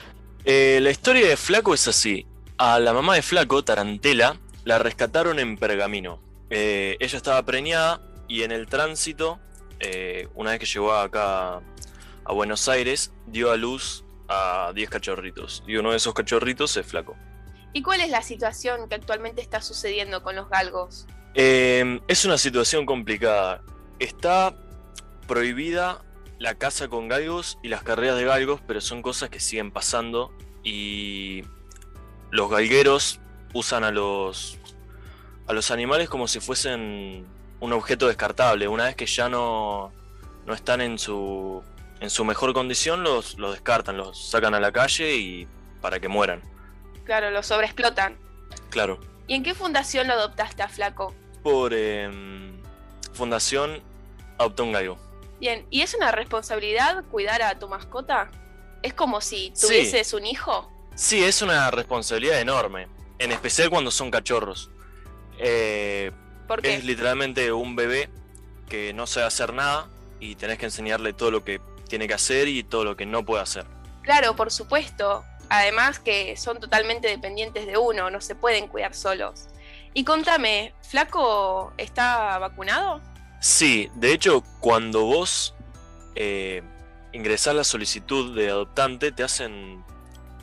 Eh, 0.45 0.79
la 0.83 0.91
historia 0.91 1.27
de 1.29 1.37
Flaco 1.39 1.73
es 1.73 1.89
así. 1.89 2.27
A 2.59 2.79
la 2.79 2.93
mamá 2.93 3.15
de 3.15 3.23
Flaco, 3.23 3.65
Tarantela, 3.65 4.39
la 4.65 4.79
rescataron 4.79 5.39
en 5.39 5.57
Pergamino. 5.57 6.21
Eh, 6.51 6.99
ella 7.01 7.17
estaba 7.17 7.43
preñada 7.43 8.03
y 8.29 8.43
en 8.43 8.53
el 8.53 8.67
tránsito, 8.67 9.39
eh, 9.81 10.29
una 10.35 10.51
vez 10.51 10.61
que 10.61 10.67
llegó 10.67 10.93
acá 10.93 11.63
a 12.29 12.33
Buenos 12.33 12.69
Aires, 12.69 13.11
dio 13.27 13.51
a 13.51 13.57
luz 13.57 14.05
a 14.29 14.73
10 14.75 14.91
cachorritos. 14.91 15.65
Y 15.67 15.77
uno 15.77 15.93
de 15.93 15.97
esos 15.97 16.13
cachorritos 16.13 16.77
es 16.77 16.87
flaco. 16.87 17.17
¿Y 17.73 17.83
cuál 17.83 18.03
es 18.03 18.11
la 18.11 18.23
situación 18.23 18.89
que 18.89 18.95
actualmente 18.95 19.41
está 19.41 19.63
sucediendo 19.63 20.23
con 20.23 20.37
los 20.37 20.49
galgos? 20.51 21.07
Eh, 21.35 22.01
es 22.07 22.25
una 22.27 22.37
situación 22.37 22.85
complicada. 22.85 23.63
Está 23.99 24.55
prohibida 25.27 26.05
la 26.39 26.55
caza 26.55 26.89
con 26.89 27.09
galgos 27.09 27.59
y 27.63 27.69
las 27.69 27.83
carreras 27.83 28.17
de 28.17 28.25
galgos, 28.25 28.61
pero 28.67 28.81
son 28.81 29.03
cosas 29.03 29.31
que 29.31 29.41
siguen 29.41 29.71
pasando 29.71 30.31
y 30.63 31.45
los 32.31 32.51
galgueros 32.51 33.21
usan 33.55 33.85
a 33.85 33.91
los 33.91 34.59
a 35.47 35.55
los 35.55 35.71
animales 35.71 36.11
como 36.11 36.29
si 36.29 36.41
fuesen 36.41 37.27
un 37.61 37.73
objeto 37.73 38.07
descartable. 38.07 38.69
Una 38.69 38.85
vez 38.85 38.97
que 38.97 39.07
ya 39.07 39.31
no, 39.31 39.93
no 40.47 40.53
están 40.53 40.83
en 40.83 40.99
su 40.99 41.63
en 42.01 42.11
su 42.11 42.25
mejor 42.25 42.53
condición, 42.55 43.03
los, 43.03 43.39
los 43.39 43.53
descartan, 43.53 43.97
los 43.97 44.31
sacan 44.31 44.55
a 44.55 44.61
la 44.61 44.73
calle 44.73 45.15
y 45.17 45.49
para 45.81 46.01
que 46.01 46.09
mueran. 46.09 46.43
Claro, 47.05 47.31
lo 47.31 47.43
sobreexplotan. 47.43 48.17
Claro. 48.71 48.99
¿Y 49.27 49.35
en 49.35 49.43
qué 49.43 49.55
fundación 49.55 50.07
lo 50.07 50.15
adoptaste 50.15 50.63
a 50.63 50.69
Flaco? 50.69 51.15
Por 51.43 51.73
em, 51.75 52.61
Fundación 53.13 53.83
Adopta 54.39 54.63
un 54.63 54.73
Galgo. 54.73 54.99
Bien, 55.41 55.67
¿y 55.71 55.83
es 55.83 55.95
una 55.95 56.13
responsabilidad 56.13 57.05
cuidar 57.11 57.43
a 57.43 57.59
tu 57.59 57.69
mascota? 57.69 58.31
¿Es 58.83 58.95
como 58.95 59.21
si 59.21 59.51
Sí. 59.55 59.67
tuvieses 59.67 60.13
un 60.13 60.27
hijo? 60.27 60.71
Sí, 60.95 61.23
es 61.23 61.43
una 61.43 61.71
responsabilidad 61.71 62.41
enorme. 62.41 62.89
En 63.19 63.33
especial 63.33 63.71
cuando 63.71 63.91
son 63.91 64.11
cachorros. 64.11 64.71
Eh, 65.39 66.13
¿Por 66.47 66.63
qué? 66.63 66.75
Es 66.77 66.85
literalmente 66.85 67.53
un 67.53 67.77
bebé 67.77 68.09
que 68.69 68.93
no 68.93 69.07
sabe 69.07 69.27
hacer 69.27 69.53
nada 69.53 69.89
y 70.21 70.35
tenés 70.37 70.59
que 70.59 70.67
enseñarle 70.67 71.13
todo 71.13 71.31
lo 71.31 71.45
que 71.45 71.61
tiene 71.89 72.07
que 72.07 72.15
hacer 72.15 72.49
y 72.49 72.63
todo 72.63 72.85
lo 72.85 72.97
que 72.97 73.07
no 73.07 73.25
puede 73.25 73.43
hacer. 73.43 73.67
Claro, 74.03 74.37
por 74.37 74.51
supuesto. 74.51 75.25
Además 75.51 75.99
que 75.99 76.37
son 76.37 76.61
totalmente 76.61 77.09
dependientes 77.09 77.67
de 77.67 77.79
uno, 77.79 78.11
no 78.11 78.21
se 78.21 78.35
pueden 78.35 78.69
cuidar 78.69 78.95
solos. 78.95 79.49
Y 79.95 80.05
contame, 80.05 80.75
¿Flaco 80.83 81.73
está 81.79 82.39
vacunado? 82.39 83.01
Sí, 83.41 83.91
de 83.95 84.13
hecho, 84.13 84.43
cuando 84.61 85.05
vos 85.05 85.55
eh, 86.15 86.63
ingresás 87.13 87.55
la 87.55 87.65
solicitud 87.65 88.37
de 88.37 88.51
adoptante, 88.51 89.11
te 89.13 89.23
hacen 89.23 89.85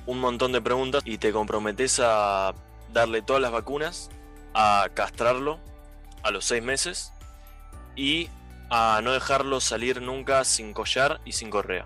un 0.06 0.20
montón 0.20 0.52
de 0.52 0.62
preguntas 0.62 1.04
y 1.06 1.18
te 1.18 1.32
comprometes 1.32 2.00
a 2.04 2.54
darle 2.92 3.22
todas 3.22 3.42
las 3.42 3.52
vacunas, 3.52 4.10
a 4.54 4.88
castrarlo 4.94 5.60
a 6.24 6.32
los 6.32 6.46
seis 6.46 6.64
meses 6.64 7.12
y 7.96 8.30
a 8.70 9.02
no 9.04 9.12
dejarlo 9.14 9.60
salir 9.60 10.02
nunca 10.02 10.44
sin 10.44 10.74
collar 10.74 11.22
y 11.26 11.34
sin 11.34 11.50
correa. 11.50 11.86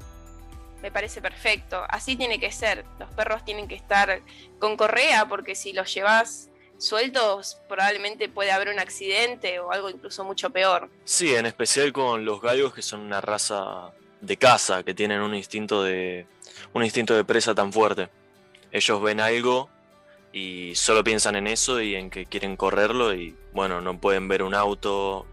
Me 0.81 0.91
parece 0.91 1.21
perfecto. 1.21 1.83
Así 1.89 2.15
tiene 2.15 2.39
que 2.39 2.51
ser. 2.51 2.85
Los 2.99 3.09
perros 3.13 3.43
tienen 3.43 3.67
que 3.67 3.75
estar 3.75 4.21
con 4.59 4.77
correa 4.77 5.27
porque 5.27 5.55
si 5.55 5.73
los 5.73 5.93
llevas 5.93 6.49
sueltos 6.77 7.57
probablemente 7.67 8.29
puede 8.29 8.51
haber 8.51 8.69
un 8.69 8.79
accidente 8.79 9.59
o 9.59 9.71
algo 9.71 9.89
incluso 9.89 10.23
mucho 10.23 10.49
peor. 10.49 10.89
Sí, 11.03 11.35
en 11.35 11.45
especial 11.45 11.91
con 11.91 12.23
los 12.23 12.41
galgos 12.41 12.73
que 12.73 12.81
son 12.81 13.01
una 13.01 13.21
raza 13.21 13.91
de 14.21 14.37
caza, 14.37 14.83
que 14.83 14.93
tienen 14.93 15.21
un 15.21 15.35
instinto 15.35 15.83
de 15.83 16.25
un 16.73 16.83
instinto 16.83 17.15
de 17.15 17.23
presa 17.23 17.53
tan 17.53 17.71
fuerte. 17.71 18.09
Ellos 18.71 19.01
ven 19.01 19.19
algo 19.19 19.69
y 20.31 20.75
solo 20.75 21.03
piensan 21.03 21.35
en 21.35 21.47
eso 21.47 21.81
y 21.81 21.95
en 21.95 22.09
que 22.09 22.25
quieren 22.25 22.55
correrlo 22.55 23.13
y 23.13 23.35
bueno, 23.53 23.81
no 23.81 23.99
pueden 23.99 24.27
ver 24.27 24.43
un 24.43 24.55
auto. 24.55 25.25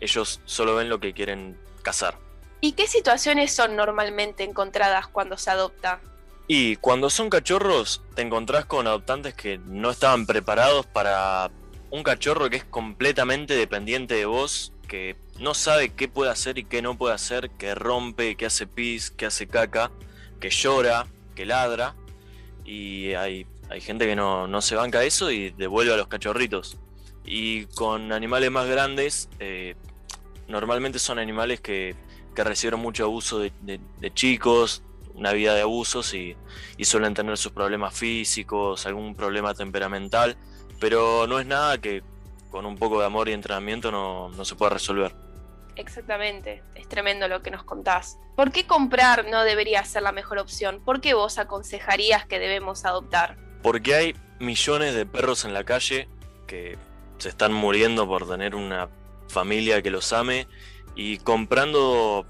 Ellos 0.00 0.40
solo 0.44 0.74
ven 0.74 0.88
lo 0.88 1.00
que 1.00 1.12
quieren 1.12 1.56
cazar. 1.82 2.18
¿Y 2.60 2.72
qué 2.72 2.86
situaciones 2.86 3.54
son 3.54 3.76
normalmente 3.76 4.44
encontradas 4.44 5.06
cuando 5.06 5.36
se 5.36 5.50
adopta? 5.50 6.00
Y 6.48 6.76
cuando 6.76 7.10
son 7.10 7.28
cachorros, 7.28 8.02
te 8.14 8.22
encontrás 8.22 8.66
con 8.66 8.86
adoptantes 8.86 9.34
que 9.34 9.58
no 9.58 9.90
estaban 9.90 10.26
preparados 10.26 10.86
para 10.86 11.50
un 11.90 12.02
cachorro 12.02 12.48
que 12.50 12.56
es 12.56 12.64
completamente 12.64 13.54
dependiente 13.54 14.14
de 14.14 14.26
vos, 14.26 14.72
que 14.88 15.16
no 15.40 15.54
sabe 15.54 15.90
qué 15.90 16.08
puede 16.08 16.30
hacer 16.30 16.58
y 16.58 16.64
qué 16.64 16.82
no 16.82 16.96
puede 16.96 17.14
hacer, 17.14 17.50
que 17.50 17.74
rompe, 17.74 18.36
que 18.36 18.46
hace 18.46 18.66
pis, 18.66 19.10
que 19.10 19.26
hace 19.26 19.46
caca, 19.48 19.90
que 20.40 20.50
llora, 20.50 21.06
que 21.34 21.46
ladra. 21.46 21.94
Y 22.64 23.14
hay, 23.14 23.46
hay 23.68 23.80
gente 23.80 24.06
que 24.06 24.16
no, 24.16 24.46
no 24.46 24.62
se 24.62 24.76
banca 24.76 25.04
eso 25.04 25.30
y 25.30 25.50
devuelve 25.50 25.94
a 25.94 25.96
los 25.96 26.08
cachorritos. 26.08 26.78
Y 27.26 27.66
con 27.66 28.12
animales 28.12 28.50
más 28.50 28.66
grandes, 28.68 29.28
eh, 29.40 29.74
normalmente 30.48 30.98
son 30.98 31.18
animales 31.18 31.60
que, 31.60 31.94
que 32.34 32.44
recibieron 32.44 32.80
mucho 32.80 33.04
abuso 33.04 33.38
de, 33.40 33.52
de- 33.62 33.80
de 33.98 34.14
chicos, 34.14 34.82
una 35.14 35.32
vida 35.32 35.54
de 35.54 35.62
abusos 35.62 36.14
y, 36.14 36.36
y 36.76 36.84
suelen 36.84 37.14
tener 37.14 37.36
sus 37.36 37.52
problemas 37.52 37.94
físicos, 37.98 38.86
algún 38.86 39.14
problema 39.14 39.54
temperamental, 39.54 40.36
pero 40.78 41.26
no 41.26 41.40
es 41.40 41.46
nada 41.46 41.78
que 41.78 42.02
con 42.50 42.64
un 42.66 42.76
poco 42.76 43.00
de 43.00 43.06
amor 43.06 43.28
y 43.28 43.32
entrenamiento 43.32 43.90
no, 43.90 44.28
no 44.28 44.44
se 44.44 44.54
pueda 44.54 44.70
resolver. 44.70 45.12
Exactamente, 45.74 46.62
es 46.74 46.88
tremendo 46.88 47.28
lo 47.28 47.42
que 47.42 47.50
nos 47.50 47.64
contás. 47.64 48.18
¿Por 48.34 48.50
qué 48.52 48.66
comprar 48.66 49.26
no 49.28 49.42
debería 49.44 49.84
ser 49.84 50.02
la 50.02 50.12
mejor 50.12 50.38
opción? 50.38 50.80
¿Por 50.84 51.00
qué 51.00 51.12
vos 51.14 51.38
aconsejarías 51.38 52.26
que 52.26 52.38
debemos 52.38 52.84
adoptar? 52.84 53.36
Porque 53.62 53.94
hay 53.94 54.14
millones 54.38 54.94
de 54.94 55.04
perros 55.06 55.44
en 55.44 55.52
la 55.54 55.64
calle 55.64 56.08
que 56.46 56.78
se 57.18 57.28
están 57.28 57.52
muriendo 57.52 58.06
por 58.06 58.28
tener 58.28 58.54
una 58.54 58.88
familia 59.28 59.82
que 59.82 59.90
los 59.90 60.12
ame 60.12 60.46
y 60.94 61.18
comprando 61.18 62.26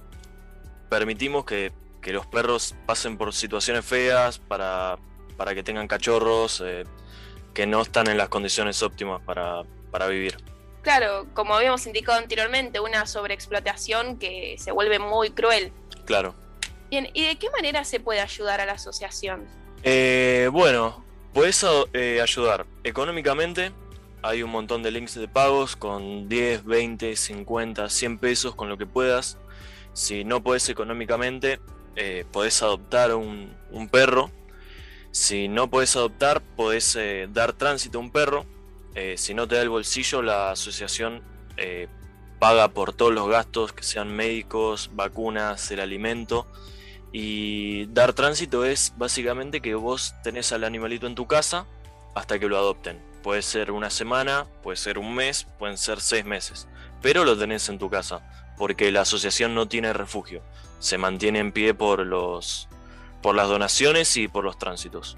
permitimos 0.89 1.45
que, 1.45 1.73
que 2.01 2.13
los 2.13 2.27
perros 2.27 2.75
pasen 2.87 3.19
por 3.19 3.33
situaciones 3.33 3.85
feas 3.85 4.39
para, 4.39 4.99
para 5.37 5.55
que 5.55 5.63
tengan 5.63 5.89
cachorros 5.89 6.63
eh, 6.65 6.85
que 7.55 7.67
no 7.67 7.83
están 7.83 8.09
en 8.09 8.19
las 8.19 8.29
condiciones 8.29 8.83
óptimas 8.83 9.23
para, 9.23 9.63
para 9.91 10.07
vivir. 10.07 10.37
Claro, 10.83 11.27
como 11.35 11.55
habíamos 11.55 11.87
indicado 11.87 12.19
anteriormente, 12.19 12.79
una 12.79 13.07
sobreexplotación 13.07 14.19
que 14.19 14.57
se 14.59 14.71
vuelve 14.71 14.99
muy 14.99 15.31
cruel. 15.31 15.73
Claro. 16.05 16.35
Bien, 16.91 17.09
¿y 17.13 17.27
de 17.27 17.37
qué 17.37 17.51
manera 17.51 17.85
se 17.85 17.99
puede 17.99 18.21
ayudar 18.21 18.61
a 18.61 18.67
la 18.67 18.75
asociación? 18.75 19.47
Eh, 19.83 20.49
bueno, 20.53 21.05
puedes 21.33 21.65
eh, 21.93 22.21
ayudar 22.23 22.67
económicamente. 22.85 23.73
Hay 24.27 24.43
un 24.43 24.51
montón 24.51 24.83
de 24.83 24.91
links 24.91 25.15
de 25.15 25.29
pagos 25.29 25.77
con 25.77 26.29
10, 26.29 26.65
20, 26.65 27.15
50, 27.15 27.89
100 27.89 28.19
pesos, 28.19 28.57
con 28.57 28.69
lo 28.69 28.77
que 28.77 28.85
puedas. 28.85 29.39
Si 29.93 30.25
no 30.25 30.43
puedes 30.43 30.69
económicamente, 30.69 31.61
eh, 31.95 32.25
podés 32.33 32.61
adoptar 32.61 33.15
un, 33.15 33.55
un 33.71 33.89
perro. 33.89 34.33
Si 35.13 35.47
no 35.47 35.71
podés 35.71 35.95
adoptar, 35.95 36.43
podés 36.43 36.97
eh, 36.97 37.29
dar 37.33 37.53
tránsito 37.53 37.99
a 37.99 38.01
un 38.01 38.11
perro. 38.11 38.47
Eh, 38.97 39.15
si 39.17 39.33
no 39.33 39.47
te 39.47 39.55
da 39.55 39.63
el 39.63 39.69
bolsillo, 39.69 40.23
la 40.23 40.51
asociación 40.51 41.23
eh, 41.57 41.87
paga 42.41 42.67
por 42.67 42.95
todos 42.95 43.15
los 43.15 43.29
gastos, 43.29 43.73
que 43.73 43.85
sean 43.85 44.09
médicos, 44.09 44.91
vacunas, 44.93 45.71
el 45.71 45.79
alimento. 45.79 46.49
Y 47.13 47.87
dar 47.95 48.13
tránsito 48.13 48.65
es 48.65 48.93
básicamente 48.97 49.61
que 49.61 49.77
vos 49.77 50.17
tenés 50.25 50.51
al 50.51 50.65
animalito 50.65 51.07
en 51.07 51.15
tu 51.15 51.29
casa 51.29 51.65
hasta 52.17 52.41
que 52.41 52.49
lo 52.49 52.57
adopten. 52.57 53.01
Puede 53.27 53.43
ser 53.43 53.73
una 53.73 53.91
semana, 53.91 54.47
puede 54.63 54.77
ser 54.77 54.99
un 54.99 55.13
mes, 55.13 55.49
pueden 55.59 55.77
ser 55.77 56.01
seis 56.01 56.25
meses. 56.25 56.69
Pero 57.03 57.25
lo 57.25 57.37
tenés 57.37 57.69
en 57.69 57.77
tu 57.77 57.91
casa, 57.91 58.21
porque 58.57 58.93
la 58.93 59.01
asociación 59.01 59.53
no 59.53 59.67
tiene 59.67 59.93
refugio. 59.93 60.45
Se 60.79 60.97
mantiene 60.97 61.41
en 61.41 61.51
pie 61.51 61.75
por 61.75 62.07
los 62.07 62.69
por 63.23 63.35
las 63.35 63.49
donaciones 63.49 64.17
y 64.17 64.29
por 64.29 64.45
los 64.45 64.61
tránsitos. 64.61 65.17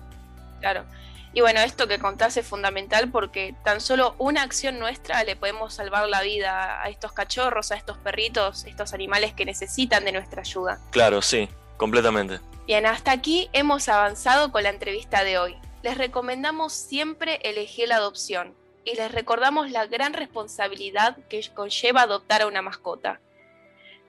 Claro. 0.61 0.87
Y 1.35 1.43
bueno, 1.43 1.61
esto 1.61 1.87
que 1.87 1.99
contás 1.99 2.39
es 2.39 2.47
fundamental 2.47 3.11
porque 3.11 3.55
tan 3.63 3.83
solo 3.83 4.15
una 4.17 4.41
acción 4.41 4.79
nuestra 4.79 5.23
le 5.25 5.37
podemos 5.37 5.75
salvar 5.75 6.09
la 6.09 6.23
vida 6.23 6.83
a 6.83 6.89
estos 6.89 7.13
cachorros, 7.13 7.73
a 7.73 7.77
estos 7.77 7.99
perritos, 7.99 8.65
estos 8.65 8.95
animales 8.95 9.35
que 9.35 9.45
necesitan 9.45 10.07
de 10.07 10.13
nuestra 10.13 10.41
ayuda. 10.41 10.79
Claro, 10.93 11.21
sí, 11.21 11.47
completamente. 11.77 12.41
Bien, 12.67 12.87
hasta 12.87 13.13
aquí 13.13 13.51
hemos 13.53 13.87
avanzado 13.91 14.51
con 14.51 14.63
la 14.63 14.71
entrevista 14.71 15.25
de 15.25 15.37
hoy. 15.37 15.59
Les 15.83 15.97
recomendamos 15.97 16.73
siempre 16.73 17.39
elegir 17.45 17.89
la 17.89 17.97
adopción 17.97 18.55
y 18.85 18.97
les 18.97 19.13
recordamos 19.13 19.71
la 19.71 19.87
gran 19.87 20.13
responsabilidad 20.13 21.17
que 21.29 21.47
conlleva 21.55 22.03
adoptar 22.03 22.43
a 22.43 22.47
una 22.47 22.63
mascota. 22.63 23.21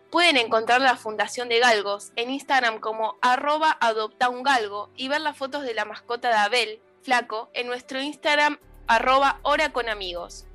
Pueden 0.10 0.38
encontrar 0.38 0.82
la 0.82 0.96
Fundación 0.96 1.50
de 1.50 1.60
Galgos 1.60 2.12
en 2.16 2.32
Instagram 2.32 2.80
como 2.80 3.18
arroba 3.22 3.78
adoptaungalgo 3.80 4.90
y 4.96 5.08
ver 5.08 5.22
las 5.22 5.38
fotos 5.38 5.62
de 5.64 5.76
la 5.76 5.86
mascota 5.86 6.30
de 6.30 6.36
Abel, 6.36 6.80
Flaco, 7.04 7.50
en 7.54 7.68
nuestro 7.68 8.02
Instagram 8.02 8.58
arroba 8.88 9.40
hora 9.44 9.72
con 9.72 9.88
amigos. 9.88 10.46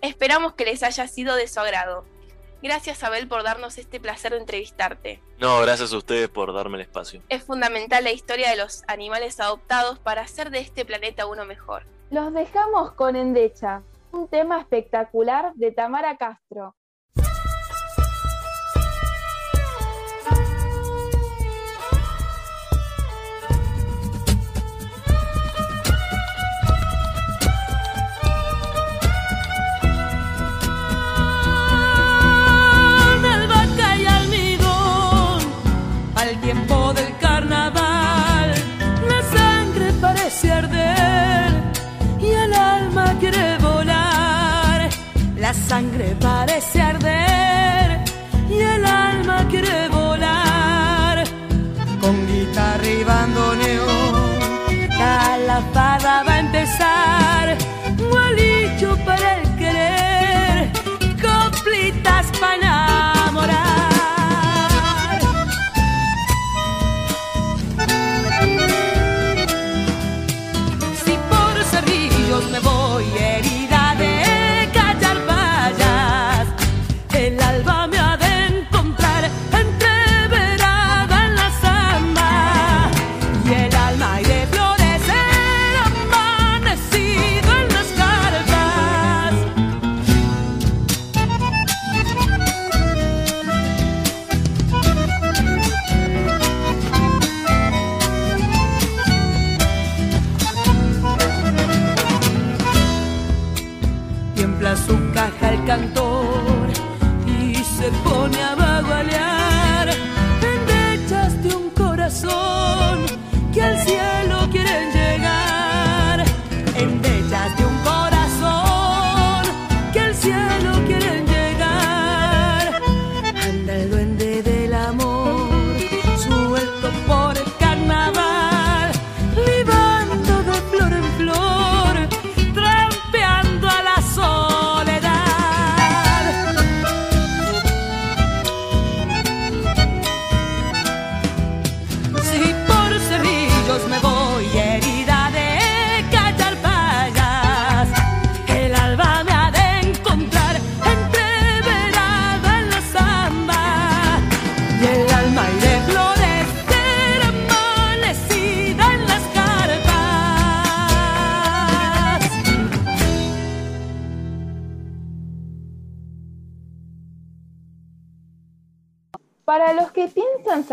Esperamos 0.00 0.54
que 0.54 0.64
les 0.64 0.84
haya 0.84 1.08
sido 1.08 1.34
de 1.34 1.48
su 1.48 1.58
agrado. 1.58 2.04
Gracias 2.62 3.02
Abel 3.02 3.28
por 3.28 3.42
darnos 3.42 3.78
este 3.78 4.00
placer 4.00 4.32
de 4.32 4.38
entrevistarte. 4.38 5.22
No, 5.38 5.60
gracias 5.60 5.92
a 5.92 5.96
ustedes 5.96 6.28
por 6.28 6.52
darme 6.52 6.76
el 6.76 6.82
espacio. 6.82 7.22
Es 7.28 7.42
fundamental 7.44 8.04
la 8.04 8.12
historia 8.12 8.50
de 8.50 8.56
los 8.56 8.84
animales 8.86 9.40
adoptados 9.40 9.98
para 9.98 10.22
hacer 10.22 10.50
de 10.50 10.60
este 10.60 10.84
planeta 10.84 11.26
uno 11.26 11.44
mejor. 11.44 11.84
Los 12.10 12.32
dejamos 12.32 12.92
con 12.92 13.16
Endecha, 13.16 13.82
un 14.12 14.28
tema 14.28 14.60
espectacular 14.60 15.52
de 15.54 15.72
Tamara 15.72 16.16
Castro. 16.16 16.75
Sangre 45.68 46.16
parece 46.20 46.80
arder 46.80 47.15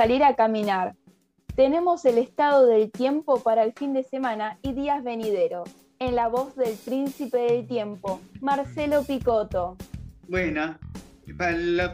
salir 0.03 0.21
a 0.25 0.35
caminar, 0.35 0.97
tenemos 1.55 2.03
el 2.03 2.17
estado 2.17 2.67
del 2.67 2.91
tiempo 2.91 3.41
para 3.41 3.63
el 3.63 3.71
fin 3.71 3.93
de 3.93 4.03
semana 4.03 4.59
y 4.61 4.73
días 4.73 5.01
venideros. 5.01 5.69
En 5.99 6.17
la 6.17 6.27
voz 6.27 6.57
del 6.57 6.75
príncipe 6.75 7.37
del 7.37 7.65
tiempo, 7.65 8.19
Marcelo 8.41 9.05
Picotto. 9.05 9.77
Bueno, 10.27 10.77
para 11.37 11.53
los 11.53 11.91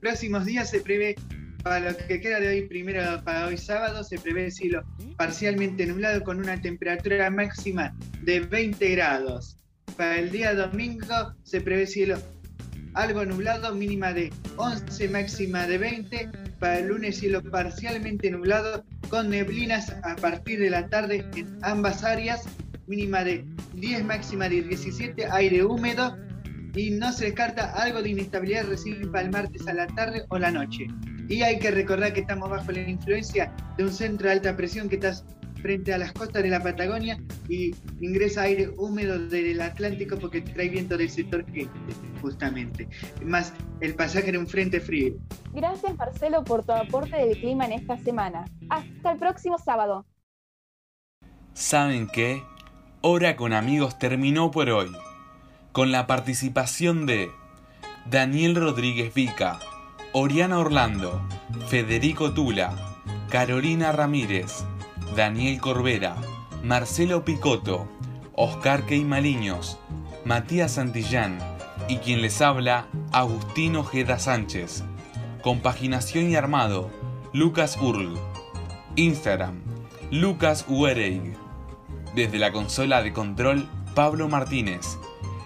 próximos 0.00 0.46
días 0.46 0.68
se 0.68 0.80
prevé, 0.80 1.14
para 1.62 1.92
lo 1.92 1.96
que 1.96 2.20
queda 2.20 2.40
de 2.40 2.48
hoy, 2.48 2.62
primero 2.66 3.22
para 3.22 3.46
hoy 3.46 3.56
sábado, 3.56 4.02
se 4.02 4.18
prevé 4.18 4.50
cielo 4.50 4.82
parcialmente 5.16 5.86
nublado 5.86 6.24
con 6.24 6.40
una 6.40 6.60
temperatura 6.60 7.30
máxima 7.30 7.94
de 8.24 8.40
20 8.40 8.96
grados. 8.96 9.58
Para 9.96 10.18
el 10.18 10.32
día 10.32 10.56
domingo 10.56 11.36
se 11.44 11.60
prevé 11.60 11.86
cielo 11.86 12.16
algo 12.94 13.24
nublado, 13.24 13.74
mínima 13.74 14.12
de 14.12 14.32
11, 14.56 15.08
máxima 15.08 15.66
de 15.66 15.78
20. 15.78 16.28
Para 16.58 16.78
el 16.78 16.88
lunes 16.88 17.18
cielo 17.18 17.42
parcialmente 17.42 18.30
nublado 18.30 18.84
con 19.10 19.30
neblinas 19.30 19.94
a 20.02 20.16
partir 20.16 20.60
de 20.60 20.70
la 20.70 20.88
tarde 20.88 21.26
en 21.36 21.58
ambas 21.62 22.04
áreas, 22.04 22.44
mínima 22.86 23.24
de 23.24 23.44
10, 23.74 24.04
máxima 24.04 24.48
de 24.48 24.62
17, 24.62 25.26
aire 25.30 25.64
húmedo 25.64 26.16
y 26.74 26.90
no 26.90 27.12
se 27.12 27.26
descarta 27.26 27.72
algo 27.72 28.02
de 28.02 28.10
inestabilidad 28.10 28.66
recién 28.66 29.10
para 29.10 29.24
el 29.24 29.30
martes 29.30 29.66
a 29.68 29.74
la 29.74 29.86
tarde 29.88 30.24
o 30.28 30.38
la 30.38 30.50
noche. 30.50 30.86
Y 31.28 31.42
hay 31.42 31.58
que 31.58 31.70
recordar 31.70 32.12
que 32.12 32.20
estamos 32.20 32.50
bajo 32.50 32.72
la 32.72 32.88
influencia 32.88 33.52
de 33.76 33.84
un 33.84 33.92
centro 33.92 34.26
de 34.26 34.34
alta 34.34 34.56
presión 34.56 34.88
que 34.88 34.96
está 34.96 35.14
frente 35.64 35.94
a 35.94 35.98
las 35.98 36.12
costas 36.12 36.42
de 36.42 36.50
la 36.50 36.62
Patagonia 36.62 37.18
y 37.48 37.74
ingresa 38.02 38.42
aire 38.42 38.68
húmedo 38.76 39.18
del 39.18 39.62
Atlántico 39.62 40.18
porque 40.18 40.42
trae 40.42 40.68
viento 40.68 40.98
del 40.98 41.08
sector 41.08 41.42
este, 41.54 41.70
justamente. 42.20 42.86
Más 43.24 43.54
el 43.80 43.94
pasaje 43.94 44.30
de 44.30 44.36
un 44.36 44.46
frente 44.46 44.78
frío. 44.78 45.14
Gracias 45.54 45.96
Marcelo 45.96 46.44
por 46.44 46.66
tu 46.66 46.72
aporte 46.72 47.16
del 47.16 47.40
clima 47.40 47.64
en 47.64 47.72
esta 47.72 47.96
semana. 47.96 48.44
Hasta 48.68 49.12
el 49.12 49.18
próximo 49.18 49.56
sábado. 49.58 50.04
¿Saben 51.54 52.08
qué? 52.08 52.42
Hora 53.00 53.34
con 53.34 53.54
amigos 53.54 53.98
terminó 53.98 54.50
por 54.50 54.68
hoy. 54.68 54.92
Con 55.72 55.92
la 55.92 56.06
participación 56.06 57.06
de 57.06 57.30
Daniel 58.10 58.54
Rodríguez 58.54 59.14
Vica, 59.14 59.60
Oriana 60.12 60.58
Orlando, 60.58 61.26
Federico 61.68 62.34
Tula, 62.34 62.74
Carolina 63.30 63.92
Ramírez, 63.92 64.66
Daniel 65.16 65.60
Corbera, 65.60 66.16
Marcelo 66.62 67.24
Picotto, 67.24 67.86
Oscar 68.34 68.84
Queimaliños, 68.84 69.78
Matías 70.24 70.72
Santillán 70.72 71.38
y 71.88 71.98
quien 71.98 72.22
les 72.22 72.40
habla, 72.40 72.86
Agustino 73.12 73.80
Ojeda 73.80 74.18
Sánchez. 74.18 74.84
Compaginación 75.42 76.30
y 76.30 76.36
armado, 76.36 76.90
Lucas 77.32 77.76
Url. 77.80 78.14
Instagram, 78.96 79.60
Lucas 80.10 80.64
Uereig. 80.68 81.36
Desde 82.14 82.38
la 82.38 82.52
consola 82.52 83.02
de 83.02 83.12
control, 83.12 83.68
Pablo 83.94 84.28
Martínez. 84.28 84.98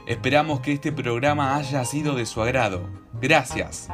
Esperamos 0.07 0.61
que 0.61 0.73
este 0.73 0.93
programa 0.93 1.57
haya 1.57 1.85
sido 1.85 2.15
de 2.15 2.27
su 2.27 2.41
agrado. 2.43 2.89
Gracias. 3.21 3.89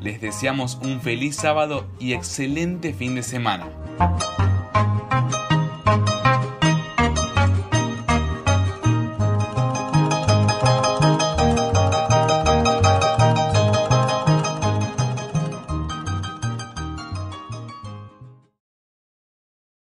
Les 0.00 0.20
deseamos 0.20 0.78
un 0.82 1.00
feliz 1.00 1.36
sábado 1.36 1.86
y 1.98 2.14
excelente 2.14 2.94
fin 2.94 3.14
de 3.14 3.22
semana. 3.22 3.68